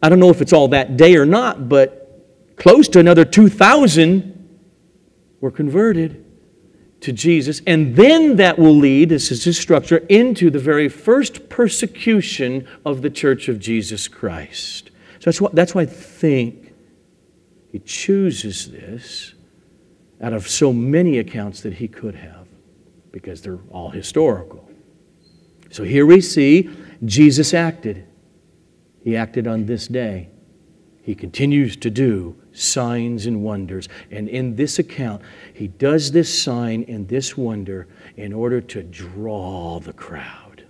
I 0.02 0.08
don't 0.08 0.18
know 0.18 0.30
if 0.30 0.40
it's 0.40 0.52
all 0.52 0.68
that 0.68 0.96
day 0.96 1.16
or 1.16 1.26
not, 1.26 1.68
but 1.68 2.56
close 2.56 2.88
to 2.88 2.98
another 2.98 3.24
2,000 3.24 4.60
were 5.40 5.50
converted 5.50 6.24
to 7.00 7.12
Jesus. 7.12 7.60
And 7.66 7.96
then 7.96 8.36
that 8.36 8.58
will 8.58 8.74
lead, 8.74 9.08
this 9.10 9.30
is 9.30 9.44
his 9.44 9.58
structure, 9.58 9.98
into 10.08 10.50
the 10.50 10.58
very 10.58 10.88
first 10.88 11.48
persecution 11.48 12.66
of 12.84 13.02
the 13.02 13.10
church 13.10 13.48
of 13.48 13.58
Jesus 13.58 14.08
Christ. 14.08 14.90
So 15.18 15.30
that's 15.30 15.40
why, 15.40 15.50
that's 15.52 15.74
why 15.74 15.82
I 15.82 15.86
think 15.86 16.72
he 17.70 17.78
chooses 17.80 18.70
this 18.70 19.34
out 20.20 20.32
of 20.32 20.48
so 20.48 20.72
many 20.72 21.18
accounts 21.18 21.62
that 21.62 21.74
he 21.74 21.88
could 21.88 22.14
have, 22.14 22.46
because 23.10 23.42
they're 23.42 23.58
all 23.70 23.90
historical. 23.90 24.68
So 25.72 25.84
here 25.84 26.04
we 26.04 26.20
see 26.20 26.68
Jesus 27.02 27.54
acted. 27.54 28.06
He 29.02 29.16
acted 29.16 29.46
on 29.46 29.64
this 29.64 29.88
day. 29.88 30.28
He 31.02 31.14
continues 31.14 31.76
to 31.78 31.90
do 31.90 32.36
signs 32.52 33.24
and 33.24 33.42
wonders. 33.42 33.88
And 34.10 34.28
in 34.28 34.54
this 34.54 34.78
account, 34.78 35.22
he 35.54 35.68
does 35.68 36.12
this 36.12 36.42
sign 36.42 36.84
and 36.88 37.08
this 37.08 37.38
wonder 37.38 37.88
in 38.16 38.34
order 38.34 38.60
to 38.60 38.82
draw 38.82 39.80
the 39.80 39.94
crowd. 39.94 40.64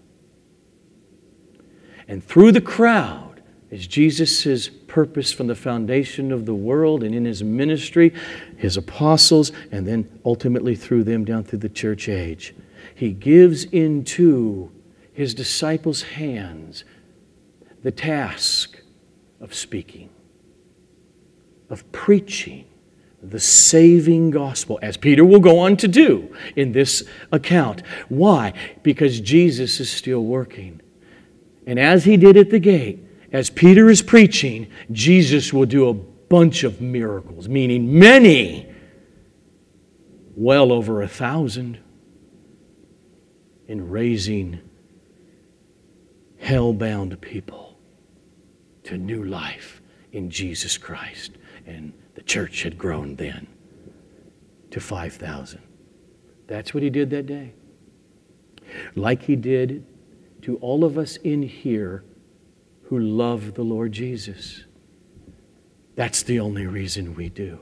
And 2.07 2.25
through 2.25 2.53
the 2.53 2.61
crowd, 2.61 3.43
as 3.73 3.89
Jesus' 3.89 4.69
purpose 4.69 5.33
from 5.33 5.49
the 5.49 5.57
foundation 5.57 6.31
of 6.31 6.47
the 6.47 6.55
world 6.55 7.03
and 7.03 7.13
in 7.13 7.25
his 7.25 7.43
ministry, 7.43 8.15
his 8.57 8.77
apostles, 8.77 9.51
and 9.73 9.85
then 9.85 10.21
ultimately 10.25 10.77
through 10.77 11.03
them 11.03 11.25
down 11.25 11.43
through 11.43 11.59
the 11.59 11.69
church 11.69 12.09
age, 12.09 12.55
he 12.95 13.13
gives 13.13 13.65
into 13.65 14.71
his 15.13 15.35
disciples' 15.35 16.03
hands 16.03 16.85
the 17.83 17.91
task 17.91 18.81
of 19.41 19.55
speaking, 19.55 20.09
of 21.69 21.91
preaching 21.93 22.65
the 23.23 23.41
saving 23.41 24.31
gospel, 24.31 24.79
as 24.83 24.97
Peter 24.97 25.25
will 25.25 25.41
go 25.41 25.61
on 25.61 25.77
to 25.77 25.89
do 25.89 26.35
in 26.57 26.73
this 26.73 27.05
account. 27.31 27.83
Why? 28.09 28.53
Because 28.83 29.21
Jesus 29.21 29.79
is 29.79 29.91
still 29.91 30.25
working. 30.25 30.81
And 31.67 31.79
as 31.79 32.05
he 32.05 32.17
did 32.17 32.37
at 32.37 32.51
the 32.51 32.59
gate, 32.59 32.99
as 33.33 33.49
Peter 33.49 33.89
is 33.89 34.03
preaching, 34.03 34.69
Jesus 34.91 35.53
will 35.53 35.67
do 35.67 35.89
a 35.89 35.95
bunch 35.95 36.65
of 36.65 36.81
miracles, 36.81 37.49
meaning 37.49 37.99
many, 37.99 38.67
well 40.35 40.73
over 40.73 41.03
a 41.03 41.09
thousand, 41.09 41.79
in 43.69 43.89
raising 43.89 44.61
hell 46.43 46.73
bound 46.73 47.19
people 47.21 47.79
to 48.83 48.99
new 48.99 49.25
life 49.25 49.81
in 50.11 50.29
Jesus 50.29 50.77
Christ. 50.77 51.39
And 51.67 51.93
the 52.17 52.23
church 52.23 52.65
had 52.65 52.77
grown 52.77 53.15
then 53.15 53.47
to 54.73 54.81
5,000. 54.81 55.61
That's 56.49 56.75
what 56.75 56.83
he 56.83 56.91
did 56.91 57.11
that 57.11 57.27
day. 57.27 57.55
Like 58.97 59.23
he 59.23 59.37
did 59.37 59.87
to 60.43 60.57
all 60.57 60.85
of 60.85 60.99
us 60.99 61.17
in 61.19 61.43
here 61.43 62.05
who 62.87 62.99
love 62.99 63.55
the 63.55 63.63
Lord 63.63 63.93
Jesus. 63.93 64.65
That's 65.95 66.25
the 66.25 66.41
only 66.41 66.67
reason 66.67 67.15
we 67.15 67.29
do. 67.29 67.61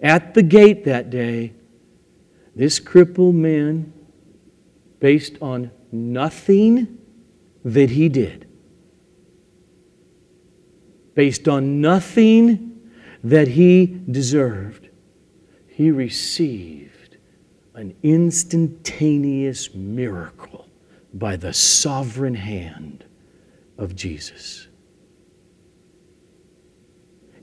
At 0.00 0.34
the 0.34 0.42
gate 0.42 0.84
that 0.84 1.08
day, 1.08 1.54
this 2.54 2.78
crippled 2.78 3.34
man, 3.34 3.94
based 5.00 5.36
on 5.40 5.70
nothing 6.12 6.98
that 7.64 7.90
he 7.90 8.08
did, 8.08 8.48
based 11.14 11.48
on 11.48 11.80
nothing 11.80 12.80
that 13.24 13.48
he 13.48 13.86
deserved, 14.10 14.88
he 15.66 15.90
received 15.90 17.16
an 17.74 17.94
instantaneous 18.02 19.74
miracle 19.74 20.68
by 21.12 21.36
the 21.36 21.52
sovereign 21.52 22.34
hand 22.34 23.04
of 23.78 23.94
Jesus. 23.94 24.68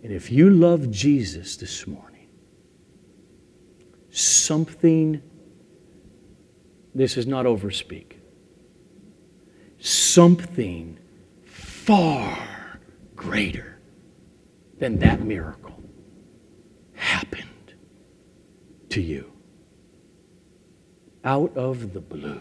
And 0.03 0.11
if 0.11 0.31
you 0.31 0.49
love 0.49 0.91
Jesus 0.91 1.55
this 1.55 1.87
morning, 1.87 2.27
something, 4.09 5.21
this 6.93 7.17
is 7.17 7.25
not 7.25 7.45
overspeak, 7.45 8.12
something 9.83 10.97
far 11.43 12.79
greater 13.17 13.77
than 14.79 14.97
that 14.99 15.21
miracle 15.21 15.83
happened 16.93 17.73
to 18.87 19.01
you. 19.01 19.29
Out 21.25 21.55
of 21.57 21.91
the 21.91 21.99
blue, 21.99 22.39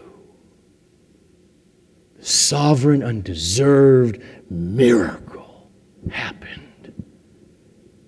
the 2.15 2.25
sovereign, 2.25 3.03
undeserved 3.03 4.21
miracle 4.49 5.69
happened 6.09 6.93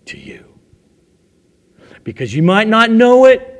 to 0.05 0.17
you. 0.17 0.57
Because 2.05 2.33
you 2.33 2.41
might 2.41 2.69
not 2.69 2.89
know 2.89 3.25
it, 3.25 3.51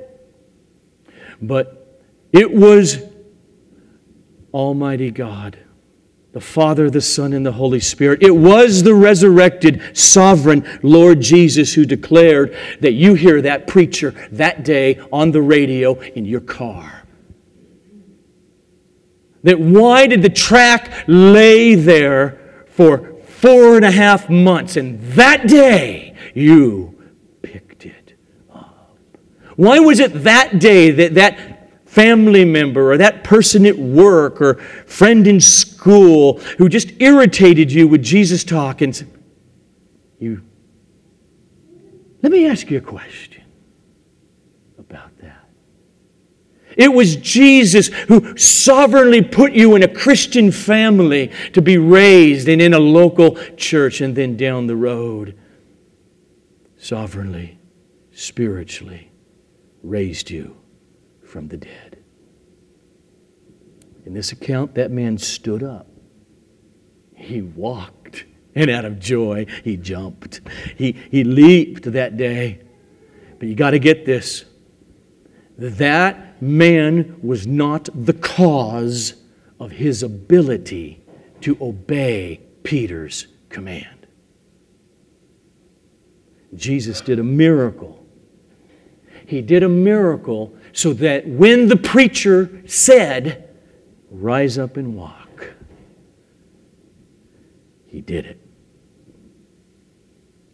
but 1.41 2.01
it 2.31 2.49
was 2.49 3.03
Almighty 4.53 5.11
God, 5.11 5.57
the 6.35 6.41
Father, 6.41 6.89
the 6.89 6.99
Son, 6.99 7.31
and 7.31 7.45
the 7.45 7.53
Holy 7.53 7.79
Spirit. 7.79 8.21
It 8.21 8.35
was 8.35 8.83
the 8.83 8.93
resurrected, 8.93 9.81
sovereign 9.97 10.67
Lord 10.83 11.21
Jesus 11.21 11.73
who 11.73 11.85
declared 11.85 12.53
that 12.81 12.91
you 12.91 13.13
hear 13.13 13.41
that 13.41 13.67
preacher 13.67 14.13
that 14.33 14.65
day 14.65 14.99
on 15.13 15.31
the 15.31 15.41
radio 15.41 15.97
in 16.01 16.25
your 16.25 16.41
car. 16.41 17.05
That 19.43 19.61
why 19.61 20.07
did 20.07 20.23
the 20.23 20.29
track 20.29 21.05
lay 21.07 21.73
there 21.73 22.65
for 22.67 23.15
four 23.27 23.77
and 23.77 23.85
a 23.85 23.91
half 23.91 24.29
months 24.29 24.75
and 24.75 25.01
that 25.13 25.47
day 25.47 26.17
you 26.33 27.01
picked 27.43 27.85
it 27.85 28.17
up? 28.53 28.97
Why 29.55 29.79
was 29.79 30.01
it 30.01 30.23
that 30.25 30.59
day 30.59 30.91
that 30.91 31.13
that 31.13 31.85
family 31.85 32.43
member 32.43 32.91
or 32.91 32.97
that 32.97 33.23
person 33.23 33.65
at 33.65 33.77
work 33.77 34.41
or 34.41 34.55
friend 34.85 35.25
in 35.27 35.39
school 35.39 35.74
who 35.85 36.67
just 36.67 36.91
irritated 36.99 37.71
you 37.71 37.87
with 37.87 38.03
Jesus 38.03 38.43
talk 38.43 38.81
and 38.81 38.95
said, 38.95 39.07
you 40.19 40.43
let 42.21 42.31
me 42.31 42.47
ask 42.47 42.71
you 42.71 42.79
a 42.79 42.81
question 42.81 43.43
about 44.79 45.15
that. 45.19 45.47
It 46.75 46.91
was 46.91 47.17
Jesus 47.17 47.87
who 47.87 48.35
sovereignly 48.35 49.21
put 49.21 49.53
you 49.53 49.75
in 49.75 49.83
a 49.83 49.87
Christian 49.87 50.51
family 50.51 51.31
to 51.53 51.61
be 51.61 51.77
raised 51.77 52.49
and 52.49 52.59
in 52.63 52.73
a 52.73 52.79
local 52.79 53.35
church 53.55 54.01
and 54.01 54.15
then 54.15 54.35
down 54.35 54.65
the 54.65 54.75
road 54.75 55.37
sovereignly, 56.77 57.59
spiritually 58.11 59.11
raised 59.83 60.31
you 60.31 60.57
from 61.23 61.47
the 61.47 61.57
dead. 61.57 61.84
In 64.05 64.13
this 64.13 64.31
account, 64.31 64.75
that 64.75 64.91
man 64.91 65.17
stood 65.17 65.63
up. 65.63 65.87
He 67.15 67.41
walked, 67.41 68.25
and 68.53 68.69
out 68.69 68.85
of 68.85 68.99
joy, 68.99 69.47
he 69.63 69.77
jumped. 69.77 70.41
He, 70.77 70.91
he 71.09 71.23
leaped 71.23 71.91
that 71.91 72.15
day. 72.17 72.61
But 73.39 73.47
you 73.47 73.55
got 73.55 73.71
to 73.71 73.79
get 73.79 74.05
this 74.05 74.45
that 75.57 76.41
man 76.41 77.17
was 77.23 77.47
not 77.47 77.87
the 77.93 78.13
cause 78.13 79.15
of 79.57 79.71
his 79.71 80.03
ability 80.03 81.01
to 81.41 81.57
obey 81.61 82.41
Peter's 82.63 83.27
command. 83.47 84.07
Jesus 86.55 87.01
did 87.01 87.19
a 87.19 87.23
miracle. 87.23 88.05
He 89.25 89.41
did 89.41 89.63
a 89.63 89.69
miracle 89.69 90.53
so 90.73 90.93
that 90.93 91.27
when 91.27 91.67
the 91.67 91.77
preacher 91.77 92.61
said, 92.65 93.44
Rise 94.09 94.57
up 94.57 94.77
and 94.77 94.95
walk, 94.95 95.53
he 97.85 98.01
did 98.01 98.25
it. 98.25 98.39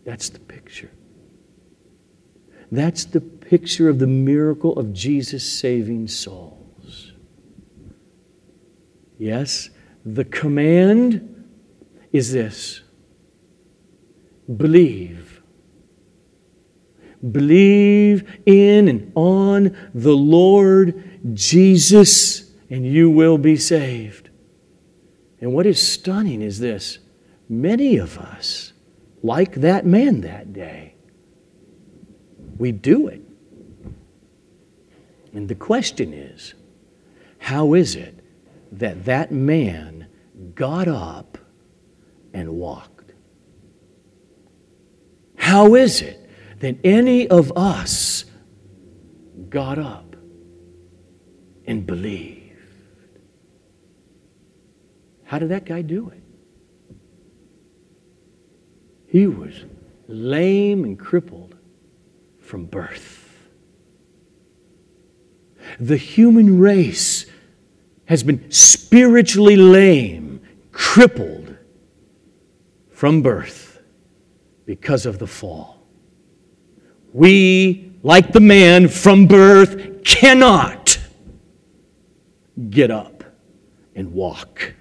That's 0.03 0.29
the 0.29 0.39
picture. 0.39 0.91
That's 2.71 3.05
the 3.05 3.21
picture 3.21 3.89
of 3.89 3.99
the 3.99 4.07
miracle 4.07 4.79
of 4.79 4.93
Jesus 4.93 5.47
saving 5.47 6.07
souls. 6.07 7.13
Yes, 9.17 9.69
the 10.05 10.25
command 10.25 11.45
is 12.11 12.31
this 12.31 12.81
believe 14.57 15.31
Believe 17.29 18.41
in 18.47 18.87
and 18.87 19.11
on 19.13 19.77
the 19.93 20.15
Lord 20.15 21.35
Jesus, 21.35 22.50
and 22.71 22.83
you 22.83 23.11
will 23.11 23.37
be 23.37 23.55
saved. 23.55 24.31
And 25.39 25.53
what 25.53 25.67
is 25.67 25.85
stunning 25.85 26.41
is 26.41 26.57
this 26.57 26.97
many 27.47 27.97
of 27.97 28.17
us, 28.17 28.73
like 29.21 29.53
that 29.55 29.85
man 29.85 30.21
that 30.21 30.53
day, 30.53 30.95
we 32.57 32.71
do 32.71 33.07
it. 33.07 33.21
And 35.33 35.47
the 35.47 35.55
question 35.55 36.13
is 36.13 36.55
how 37.37 37.73
is 37.73 37.95
it 37.95 38.23
that 38.71 39.05
that 39.05 39.31
man 39.31 40.07
got 40.55 40.87
up 40.87 41.37
and 42.33 42.49
walked? 42.49 43.11
How 45.35 45.75
is 45.75 46.01
it 46.01 46.17
that 46.59 46.77
any 46.83 47.27
of 47.27 47.51
us 47.57 48.25
got 49.49 49.77
up 49.77 50.11
and 51.71 51.85
believed. 51.85 52.40
How 55.31 55.39
did 55.39 55.47
that 55.47 55.63
guy 55.63 55.81
do 55.81 56.09
it? 56.09 56.21
He 59.07 59.27
was 59.27 59.63
lame 60.09 60.83
and 60.83 60.99
crippled 60.99 61.55
from 62.41 62.65
birth. 62.65 63.29
The 65.79 65.95
human 65.95 66.59
race 66.59 67.27
has 68.07 68.23
been 68.23 68.51
spiritually 68.51 69.55
lame, 69.55 70.41
crippled 70.73 71.55
from 72.89 73.21
birth 73.21 73.81
because 74.65 75.05
of 75.05 75.17
the 75.17 75.27
fall. 75.27 75.87
We, 77.13 77.93
like 78.03 78.33
the 78.33 78.41
man 78.41 78.89
from 78.89 79.27
birth, 79.27 80.03
cannot 80.03 80.99
get 82.69 82.91
up 82.91 83.23
and 83.95 84.11
walk 84.11 84.73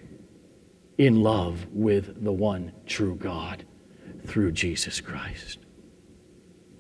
in 1.01 1.23
love 1.23 1.67
with 1.73 2.23
the 2.23 2.33
one 2.33 2.73
true 2.87 3.15
God 3.15 3.65
through 4.27 4.53
Jesus 4.53 5.01
Christ. 5.01 5.59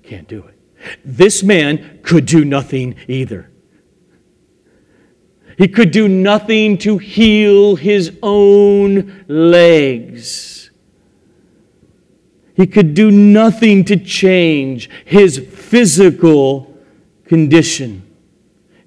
Can't 0.02 0.28
do 0.28 0.44
it. 0.44 0.58
This 1.02 1.42
man 1.42 2.00
could 2.02 2.26
do 2.26 2.44
nothing 2.44 2.96
either. 3.08 3.50
He 5.56 5.68
could 5.68 5.90
do 5.90 6.06
nothing 6.06 6.76
to 6.78 6.98
heal 6.98 7.76
his 7.76 8.12
own 8.22 9.24
legs. 9.26 10.70
He 12.54 12.66
could 12.66 12.92
do 12.92 13.10
nothing 13.10 13.86
to 13.86 13.96
change 13.96 14.90
his 15.06 15.38
physical 15.38 16.78
condition. 17.24 18.02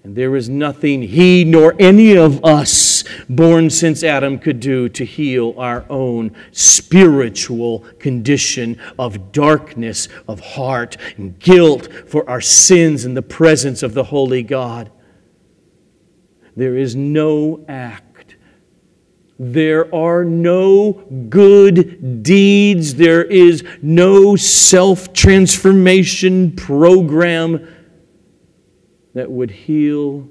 And 0.04 0.16
there 0.16 0.36
is 0.36 0.48
nothing 0.48 1.02
he 1.02 1.44
nor 1.44 1.76
any 1.80 2.16
of 2.16 2.46
us 2.46 2.93
born 3.30 3.70
since 3.70 4.04
Adam 4.04 4.40
could 4.40 4.60
do 4.60 4.90
to 4.90 5.06
heal 5.06 5.54
our 5.58 5.86
own 5.90 6.36
spiritual 6.52 7.80
condition 8.00 8.80
of 8.98 9.32
darkness 9.32 10.08
of 10.28 10.40
heart 10.40 10.98
and 11.18 11.40
guilt 11.40 11.90
for 12.08 12.30
our 12.30 12.42
sins 12.42 13.06
in 13.06 13.14
the 13.14 13.22
presence 13.22 13.84
of 13.84 13.94
the 13.94 14.06
Holy 14.06 14.44
God. 14.44 14.92
There 16.56 16.78
is 16.78 16.96
no 16.96 17.66
act 17.68 18.14
there 19.40 19.94
are 19.94 20.24
no 20.24 20.94
good 21.30 22.24
deeds. 22.24 22.96
There 22.96 23.24
is 23.24 23.64
no 23.82 24.36
self 24.36 25.12
transformation 25.12 26.56
program 26.56 27.68
that 29.14 29.30
would 29.30 29.52
heal 29.52 30.30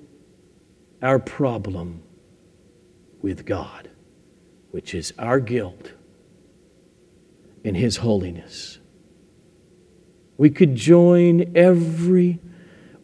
our 1.02 1.18
problem 1.18 2.01
with 3.22 3.46
God, 3.46 3.88
which 4.70 4.94
is 4.94 5.14
our 5.18 5.40
guilt 5.40 5.92
and 7.64 7.76
His 7.76 7.98
holiness. 7.98 8.78
We 10.36 10.50
could 10.50 10.74
join 10.74 11.56
every 11.56 12.40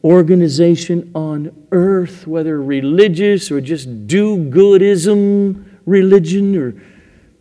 organization 0.03 1.11
on 1.14 1.66
earth, 1.70 2.26
whether 2.26 2.61
religious 2.61 3.51
or 3.51 3.61
just 3.61 4.07
do 4.07 4.36
goodism 4.36 5.64
religion 5.88 6.57
or 6.57 6.74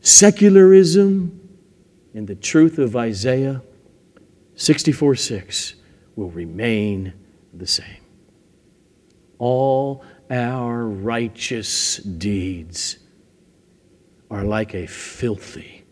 secularism. 0.02 1.34
And 2.14 2.28
the 2.28 2.36
truth 2.36 2.80
of 2.80 2.96
Isaiah 2.96 3.62
64 4.56 5.16
6 5.16 5.76
will 6.16 6.32
remain 6.32 7.14
the 7.54 7.68
same. 7.68 8.02
All 9.38 10.04
our 10.30 10.86
righteous 10.86 11.98
deeds 11.98 12.98
are 14.30 14.44
like 14.44 14.74
a 14.74 14.86
filthy 14.88 15.86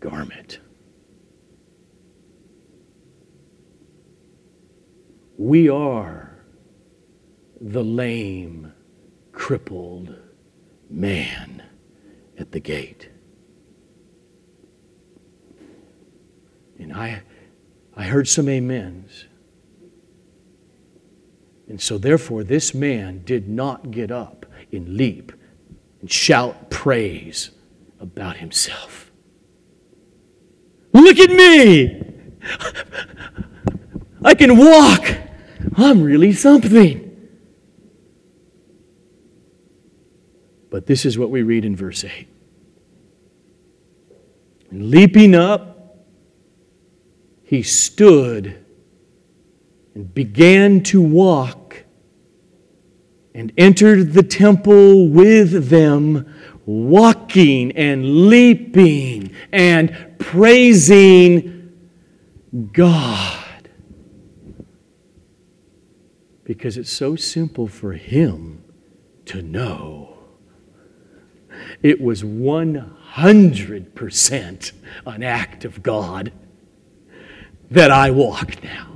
garment. 0.00 0.60
We 5.38 5.68
are 5.68 6.44
the 7.60 7.84
lame, 7.84 8.72
crippled, 9.32 10.14
man 10.90 11.62
at 12.38 12.52
the 12.52 12.60
gate. 12.60 13.08
And 16.78 16.92
I, 16.92 17.22
I 17.96 18.04
heard 18.04 18.28
some 18.28 18.48
amens. 18.48 19.26
And 21.68 21.80
so, 21.80 21.98
therefore, 21.98 22.44
this 22.44 22.74
man 22.74 23.22
did 23.24 23.48
not 23.48 23.90
get 23.90 24.10
up 24.10 24.46
and 24.72 24.96
leap 24.96 25.32
and 26.00 26.10
shout 26.10 26.70
praise 26.70 27.50
about 27.98 28.36
himself. 28.36 29.10
Look 30.92 31.18
at 31.18 31.30
me! 31.30 32.02
I 34.22 34.34
can 34.34 34.56
walk! 34.56 35.16
I'm 35.76 36.02
really 36.02 36.32
something. 36.32 37.02
But 40.70 40.86
this 40.86 41.04
is 41.04 41.18
what 41.18 41.30
we 41.30 41.42
read 41.42 41.64
in 41.64 41.74
verse 41.74 42.04
8. 42.04 42.28
And 44.70 44.90
leaping 44.90 45.34
up, 45.34 46.04
he 47.44 47.62
stood 47.62 48.64
and 49.96 50.14
began 50.14 50.82
to 50.82 51.00
walk 51.00 51.84
and 53.34 53.50
entered 53.56 54.12
the 54.12 54.22
temple 54.22 55.08
with 55.08 55.70
them, 55.70 56.30
walking 56.66 57.72
and 57.72 58.28
leaping 58.28 59.32
and 59.50 59.96
praising 60.18 61.72
God. 62.74 63.70
Because 66.44 66.76
it's 66.76 66.92
so 66.92 67.16
simple 67.16 67.66
for 67.66 67.94
him 67.94 68.62
to 69.24 69.40
know 69.40 70.18
it 71.82 72.02
was 72.02 72.22
100% 72.22 74.72
an 75.06 75.22
act 75.22 75.64
of 75.64 75.82
God 75.82 76.34
that 77.70 77.90
I 77.90 78.10
walk 78.10 78.62
now. 78.62 78.88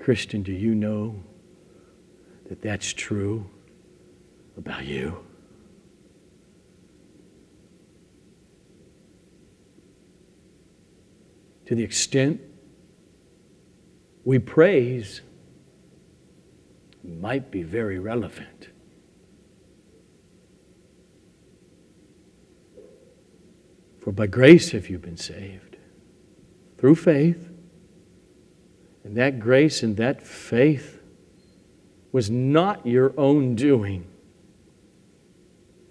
Christian, 0.00 0.42
do 0.42 0.52
you 0.52 0.74
know 0.74 1.22
that 2.48 2.62
that's 2.62 2.92
true 2.92 3.48
about 4.56 4.86
you? 4.86 5.24
To 11.66 11.74
the 11.74 11.84
extent 11.84 12.40
we 14.24 14.38
praise 14.38 15.20
might 17.04 17.50
be 17.50 17.62
very 17.62 17.98
relevant. 17.98 18.68
For 24.00 24.12
by 24.12 24.26
grace 24.26 24.70
have 24.70 24.88
you 24.88 24.98
been 24.98 25.18
saved 25.18 25.76
through 26.78 26.96
faith. 26.96 27.49
And 29.10 29.18
that 29.18 29.40
grace 29.40 29.82
and 29.82 29.96
that 29.96 30.24
faith 30.24 31.02
was 32.12 32.30
not 32.30 32.86
your 32.86 33.12
own 33.18 33.56
doing, 33.56 34.06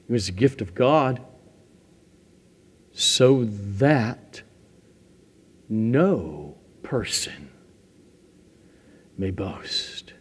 it 0.08 0.12
was 0.14 0.30
a 0.30 0.32
gift 0.32 0.62
of 0.62 0.74
God, 0.74 1.20
so 2.94 3.44
that 3.44 4.42
no 5.68 6.56
person 6.82 7.50
may 9.18 9.32
boast. 9.32 10.14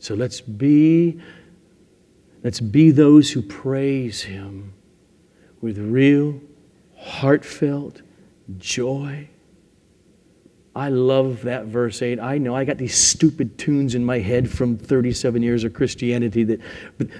So 0.00 0.14
let's 0.14 0.42
be 0.42 1.18
let's 2.44 2.60
be 2.60 2.90
those 2.90 3.30
who 3.30 3.40
praise 3.40 4.20
him 4.20 4.74
with 5.62 5.78
real, 5.78 6.42
heartfelt 6.94 8.02
joy. 8.58 9.30
I 10.74 10.88
love 10.88 11.42
that 11.42 11.66
verse 11.66 12.00
8. 12.00 12.20
I 12.20 12.38
know 12.38 12.54
I 12.54 12.64
got 12.64 12.78
these 12.78 12.96
stupid 12.96 13.58
tunes 13.58 13.94
in 13.94 14.04
my 14.04 14.18
head 14.20 14.48
from 14.48 14.78
37 14.78 15.42
years 15.42 15.64
of 15.64 15.74
Christianity 15.74 16.44
that 16.44 16.60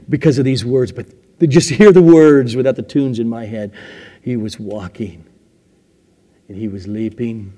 because 0.09 0.39
of 0.39 0.45
these 0.45 0.65
words, 0.65 0.93
but 0.93 1.07
just 1.49 1.71
hear 1.71 1.93
the 1.93 2.03
words 2.03 2.55
without 2.55 2.77
the 2.77 2.83
tunes 2.83 3.19
in 3.19 3.29
my 3.29 3.47
head. 3.47 3.73
He 4.23 4.37
was 4.37 4.59
walking 4.59 5.25
and 6.49 6.57
he 6.57 6.69
was 6.69 6.87
leaping 6.87 7.53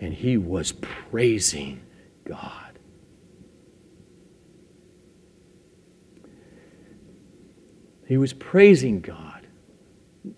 and 0.00 0.12
he 0.12 0.36
was 0.36 0.72
praising 0.72 1.80
God. 2.24 2.78
He 8.06 8.16
was 8.16 8.32
praising 8.32 9.00
God 9.00 9.32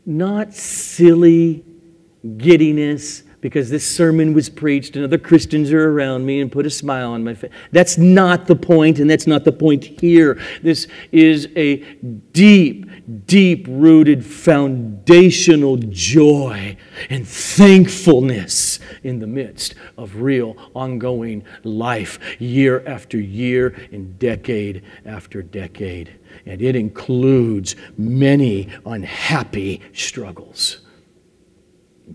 not 0.07 0.55
silly 0.55 1.65
giddiness 2.37 3.23
because 3.45 3.69
this 3.69 3.87
sermon 3.87 4.33
was 4.33 4.49
preached 4.49 4.97
and 4.97 5.05
other 5.05 5.19
Christians 5.19 5.71
are 5.71 5.91
around 5.91 6.25
me 6.25 6.41
and 6.41 6.51
put 6.51 6.65
a 6.65 6.71
smile 6.71 7.11
on 7.11 7.23
my 7.23 7.35
face. 7.35 7.51
That's 7.73 7.99
not 7.99 8.47
the 8.47 8.57
point, 8.57 9.01
and 9.01 9.11
that's 9.11 9.27
not 9.27 9.45
the 9.45 9.53
point 9.53 9.85
here. 9.85 10.41
This 10.63 10.89
is 11.13 11.51
a 11.55 11.77
deep, 12.33 13.27
deep 13.27 13.67
rooted 13.69 14.25
foundational 14.25 15.77
joy 15.77 16.79
and 17.11 17.29
thankfulness 17.29 18.79
in 19.03 19.19
the 19.19 19.27
midst 19.27 19.75
of 19.99 20.23
real, 20.23 20.57
ongoing 20.75 21.45
life, 21.65 22.19
year 22.41 22.83
after 22.87 23.21
year 23.21 23.77
and 23.93 24.19
decade 24.19 24.85
after 25.05 25.43
decade 25.43 26.19
and 26.47 26.63
it 26.63 26.75
includes 26.75 27.77
many 27.99 28.69
unhappy 28.87 29.83
struggles, 29.93 30.81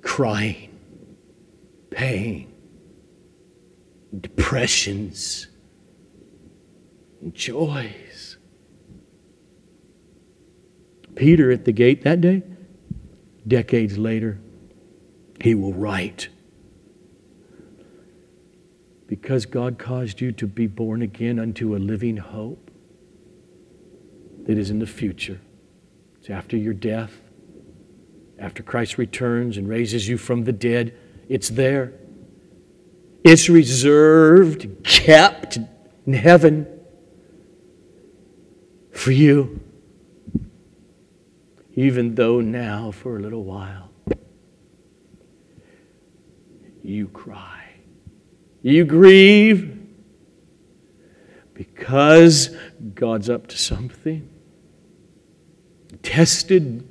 crying, 0.02 0.69
pain, 1.92 2.54
depressions, 4.20 5.48
joys. 7.34 8.38
Peter 11.16 11.52
at 11.52 11.66
the 11.66 11.72
gate 11.72 12.04
that 12.04 12.22
day, 12.22 12.44
decades 13.48 13.98
later, 13.98 14.40
he 15.42 15.54
will 15.56 15.74
write. 15.74 16.30
Because 19.08 19.46
God 19.46 19.80
caused 19.80 20.22
you 20.22 20.32
to 20.34 20.48
be 20.48 20.68
born 20.68 21.02
again 21.02 21.40
unto 21.40 21.76
a 21.76 21.78
living 21.78 22.18
hope, 22.18 22.70
that 24.46 24.58
is 24.58 24.70
in 24.72 24.80
the 24.80 24.88
future. 24.88 25.40
It's 26.20 26.30
after 26.30 26.58
your 26.58 26.74
death, 26.74 27.22
after 28.40 28.64
Christ 28.64 28.98
returns 28.98 29.58
and 29.58 29.68
raises 29.68 30.08
you 30.08 30.18
from 30.18 30.46
the 30.46 30.52
dead. 30.52 30.96
It's 31.30 31.50
there. 31.50 31.94
It's 33.24 33.48
reserved, 33.48 34.84
kept 34.84 35.60
in 36.06 36.14
heaven 36.14 36.68
for 38.92 39.12
you. 39.12 39.62
Even 41.76 42.16
though 42.16 42.42
now, 42.42 42.92
for 42.92 43.18
a 43.18 43.22
little 43.22 43.44
while, 43.44 43.92
you 46.84 47.08
cry, 47.08 47.76
you 48.64 48.84
grieve 48.84 49.78
because 51.54 52.56
God's 52.96 53.30
up 53.30 53.48
to 53.48 53.58
something 53.58 54.28
tested 56.02 56.89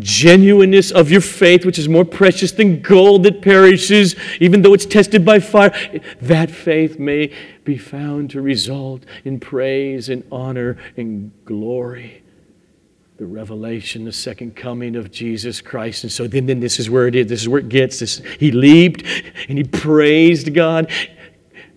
genuineness 0.00 0.90
of 0.90 1.10
your 1.10 1.20
faith, 1.20 1.64
which 1.64 1.78
is 1.78 1.88
more 1.88 2.04
precious 2.04 2.52
than 2.52 2.80
gold 2.80 3.22
that 3.24 3.42
perishes, 3.42 4.16
even 4.40 4.62
though 4.62 4.74
it's 4.74 4.86
tested 4.86 5.24
by 5.24 5.40
fire, 5.40 5.72
that 6.20 6.50
faith 6.50 6.98
may 6.98 7.32
be 7.64 7.76
found 7.76 8.30
to 8.30 8.40
result 8.40 9.04
in 9.24 9.40
praise 9.40 10.08
and 10.08 10.24
honor 10.30 10.78
and 10.96 11.32
glory. 11.44 12.22
The 13.18 13.26
revelation, 13.26 14.04
the 14.04 14.12
second 14.12 14.56
coming 14.56 14.94
of 14.94 15.10
Jesus 15.10 15.60
Christ. 15.62 16.04
And 16.04 16.12
so 16.12 16.26
then, 16.26 16.46
then 16.46 16.60
this 16.60 16.78
is 16.78 16.90
where 16.90 17.06
it 17.06 17.14
is. 17.14 17.26
This 17.26 17.42
is 17.42 17.48
where 17.48 17.60
it 17.60 17.70
gets. 17.70 18.00
This, 18.00 18.20
he 18.38 18.52
leaped 18.52 19.04
and 19.48 19.56
he 19.56 19.64
praised 19.64 20.52
God. 20.52 20.90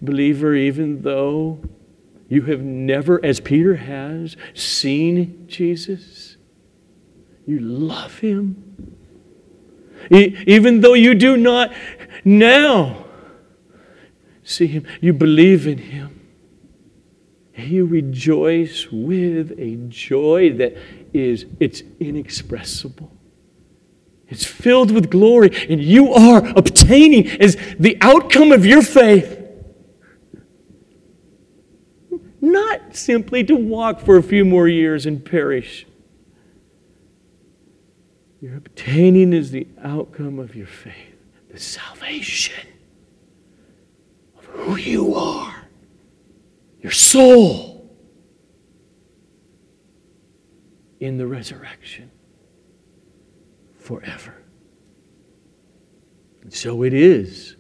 Believer, 0.02 0.54
even 0.54 1.02
though 1.02 1.60
you 2.30 2.44
have 2.44 2.62
never, 2.62 3.24
as 3.26 3.40
Peter 3.40 3.76
has, 3.76 4.38
seen 4.54 5.46
Jesus, 5.48 6.29
you 7.50 7.60
love 7.60 8.20
him. 8.20 8.64
Even 10.12 10.82
though 10.82 10.94
you 10.94 11.16
do 11.16 11.36
not 11.36 11.74
now 12.24 13.06
see 14.44 14.68
him, 14.68 14.86
you 15.02 15.14
believe 15.14 15.66
in 15.66 15.80
him. 15.80 16.22
You 17.56 17.86
rejoice 17.86 18.88
with 18.92 19.60
a 19.60 19.76
joy 19.90 20.54
that 20.54 20.78
is 21.14 21.46
it's 21.60 21.82
inexpressible. 22.00 23.12
It's 24.28 24.46
filled 24.46 24.92
with 24.92 25.10
glory, 25.10 25.50
and 25.70 25.84
you 25.84 26.14
are 26.14 26.46
obtaining 26.56 27.28
as 27.42 27.58
the 27.80 27.98
outcome 28.00 28.52
of 28.52 28.64
your 28.66 28.84
faith. 28.84 29.38
Not 32.40 32.96
simply 32.96 33.44
to 33.46 33.56
walk 33.56 34.02
for 34.02 34.18
a 34.18 34.24
few 34.24 34.46
more 34.46 34.68
years 34.68 35.06
and 35.06 35.26
perish, 35.26 35.88
you're 38.42 38.58
obtaining 38.58 39.34
is 39.34 39.52
the 39.52 39.68
outcome 39.84 40.40
of 40.40 40.56
your 40.56 40.68
faith, 40.68 41.16
the 41.52 41.60
salvation 41.60 42.68
of 44.38 44.46
who 44.46 44.76
you 44.78 45.16
are 45.16 45.60
your 46.82 46.92
soul 46.92 47.90
in 51.00 51.18
the 51.18 51.28
resurrection 51.28 52.12
forever. 53.78 54.36
And 56.42 56.54
so 56.54 56.84
it 56.84 56.94
is 56.94 57.56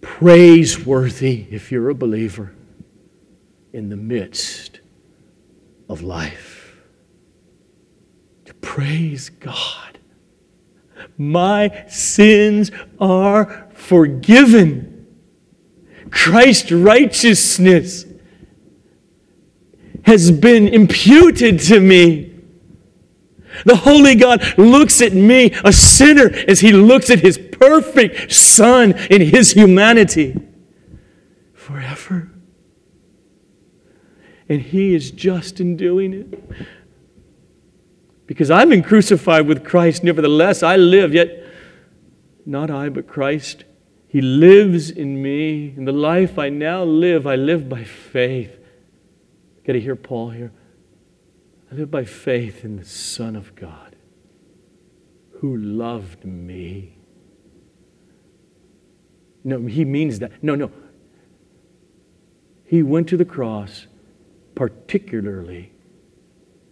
praiseworthy 0.00 1.46
if 1.50 1.72
you're 1.72 1.88
a 1.88 1.94
believer 1.94 2.54
in 3.72 3.88
the 3.88 3.96
midst 3.96 4.80
of 5.88 6.02
life. 6.02 6.61
Praise 8.62 9.28
God. 9.28 9.98
My 11.18 11.84
sins 11.88 12.70
are 12.98 13.68
forgiven. 13.74 15.06
Christ's 16.10 16.72
righteousness 16.72 18.06
has 20.04 20.30
been 20.30 20.68
imputed 20.68 21.60
to 21.60 21.80
me. 21.80 22.30
The 23.66 23.76
Holy 23.76 24.14
God 24.14 24.42
looks 24.56 25.02
at 25.02 25.12
me, 25.12 25.52
a 25.64 25.72
sinner, 25.72 26.30
as 26.48 26.60
he 26.60 26.72
looks 26.72 27.10
at 27.10 27.20
his 27.20 27.38
perfect 27.38 28.32
Son 28.32 28.92
in 29.10 29.20
his 29.20 29.52
humanity 29.52 30.34
forever. 31.52 32.30
And 34.48 34.60
he 34.60 34.94
is 34.94 35.10
just 35.10 35.60
in 35.60 35.76
doing 35.76 36.12
it. 36.12 36.42
Because 38.32 38.50
I've 38.50 38.70
been 38.70 38.82
crucified 38.82 39.46
with 39.46 39.62
Christ, 39.62 40.02
nevertheless 40.02 40.62
I 40.62 40.76
live, 40.76 41.12
yet 41.12 41.44
not 42.46 42.70
I, 42.70 42.88
but 42.88 43.06
Christ. 43.06 43.64
He 44.08 44.22
lives 44.22 44.88
in 44.88 45.20
me. 45.20 45.74
In 45.76 45.84
the 45.84 45.92
life 45.92 46.38
I 46.38 46.48
now 46.48 46.82
live, 46.82 47.26
I 47.26 47.36
live 47.36 47.68
by 47.68 47.84
faith. 47.84 48.58
Got 49.66 49.74
to 49.74 49.80
hear 49.82 49.96
Paul 49.96 50.30
here. 50.30 50.50
I 51.70 51.74
live 51.74 51.90
by 51.90 52.04
faith 52.04 52.64
in 52.64 52.76
the 52.76 52.86
Son 52.86 53.36
of 53.36 53.54
God 53.54 53.96
who 55.40 55.54
loved 55.54 56.24
me. 56.24 56.96
No, 59.44 59.60
he 59.66 59.84
means 59.84 60.20
that. 60.20 60.42
No, 60.42 60.54
no. 60.54 60.70
He 62.64 62.82
went 62.82 63.10
to 63.10 63.18
the 63.18 63.26
cross 63.26 63.88
particularly 64.54 65.70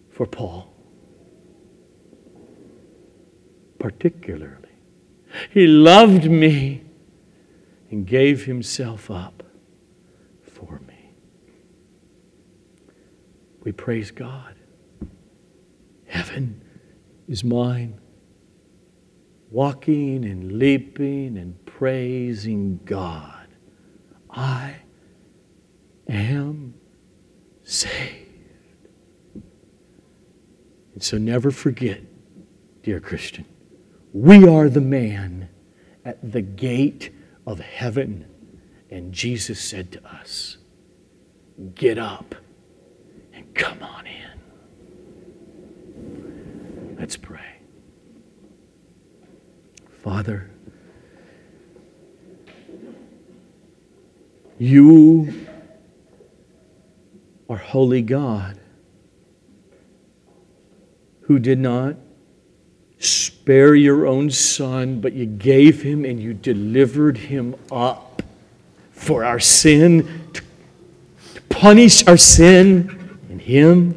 for 0.08 0.24
Paul. 0.24 0.69
Particularly. 3.80 4.68
He 5.50 5.66
loved 5.66 6.30
me 6.30 6.84
and 7.90 8.06
gave 8.06 8.44
himself 8.44 9.10
up 9.10 9.42
for 10.42 10.80
me. 10.86 11.12
We 13.64 13.72
praise 13.72 14.10
God. 14.10 14.54
Heaven 16.06 16.62
is 17.26 17.42
mine. 17.42 17.98
Walking 19.50 20.24
and 20.24 20.58
leaping 20.58 21.38
and 21.38 21.64
praising 21.64 22.80
God. 22.84 23.48
I 24.30 24.76
am 26.06 26.74
saved. 27.64 28.26
And 29.34 31.02
so 31.02 31.16
never 31.16 31.50
forget, 31.50 32.02
dear 32.82 33.00
Christian, 33.00 33.46
we 34.12 34.46
are 34.46 34.68
the 34.68 34.80
man 34.80 35.48
at 36.04 36.32
the 36.32 36.42
gate 36.42 37.10
of 37.46 37.60
heaven. 37.60 38.26
And 38.90 39.12
Jesus 39.12 39.60
said 39.60 39.92
to 39.92 40.04
us, 40.06 40.56
Get 41.74 41.98
up 41.98 42.34
and 43.32 43.54
come 43.54 43.82
on 43.82 44.06
in. 44.06 44.40
Let's 46.98 47.16
pray. 47.16 47.60
Father, 50.02 50.50
you 54.58 55.46
are 57.48 57.56
holy 57.56 58.02
God 58.02 58.58
who 61.22 61.38
did 61.38 61.58
not 61.58 61.96
spare 63.00 63.74
your 63.74 64.06
own 64.06 64.30
son, 64.30 65.00
but 65.00 65.14
you 65.14 65.26
gave 65.26 65.82
him 65.82 66.04
and 66.04 66.20
you 66.20 66.34
delivered 66.34 67.16
him 67.16 67.56
up 67.72 68.22
for 68.92 69.24
our 69.24 69.40
sin, 69.40 70.30
to, 70.34 70.42
punish 71.48 72.06
our 72.06 72.16
sin 72.16 73.18
in 73.28 73.38
him. 73.38 73.94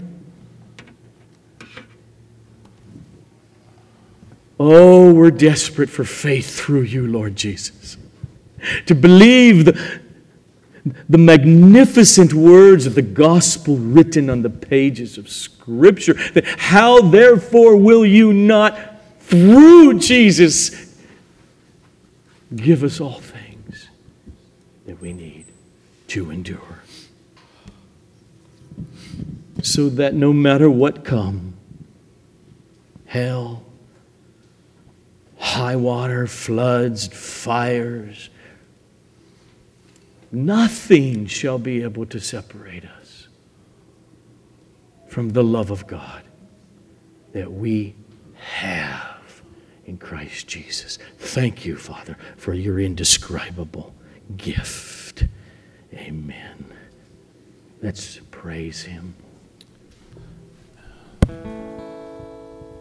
Oh, 4.59 5.13
we're 5.13 5.31
desperate 5.31 5.89
for 5.89 6.03
faith 6.03 6.57
through 6.57 6.83
you, 6.83 7.07
Lord 7.07 7.35
Jesus. 7.35 7.97
To 8.85 8.95
believe 8.95 9.65
the, 9.65 10.01
the 11.09 11.17
magnificent 11.17 12.33
words 12.33 12.85
of 12.85 12.95
the 12.95 13.01
gospel 13.01 13.77
written 13.77 14.29
on 14.29 14.41
the 14.41 14.49
pages 14.49 15.17
of 15.17 15.29
Scripture. 15.29 16.15
How, 16.57 17.01
therefore, 17.01 17.75
will 17.75 18.05
you 18.05 18.33
not, 18.33 18.92
through 19.23 19.99
Jesus, 19.99 20.95
give 22.55 22.83
us 22.83 22.99
all 22.99 23.19
things 23.19 23.87
that 24.85 24.99
we 25.01 25.13
need 25.13 25.45
to 26.09 26.29
endure? 26.29 26.83
So 29.61 29.89
that 29.89 30.13
no 30.13 30.33
matter 30.33 30.69
what 30.69 31.03
come, 31.03 31.53
hell, 33.05 33.63
high 35.37 35.75
water, 35.75 36.27
floods, 36.27 37.07
fires, 37.07 38.29
nothing 40.31 41.27
shall 41.27 41.57
be 41.57 41.83
able 41.83 42.05
to 42.07 42.19
separate 42.19 42.83
us 42.85 43.27
from 45.07 45.29
the 45.29 45.43
love 45.43 45.69
of 45.69 45.85
God 45.87 46.23
that 47.33 47.51
we 47.51 47.95
have 48.35 49.12
in 49.85 49.97
Christ 49.97 50.47
Jesus. 50.47 50.97
Thank 51.17 51.65
you, 51.65 51.75
Father, 51.75 52.17
for 52.37 52.53
your 52.53 52.79
indescribable 52.79 53.93
gift. 54.37 55.25
Amen. 55.93 56.65
Let's 57.81 58.19
praise 58.31 58.83
Him. 58.83 59.15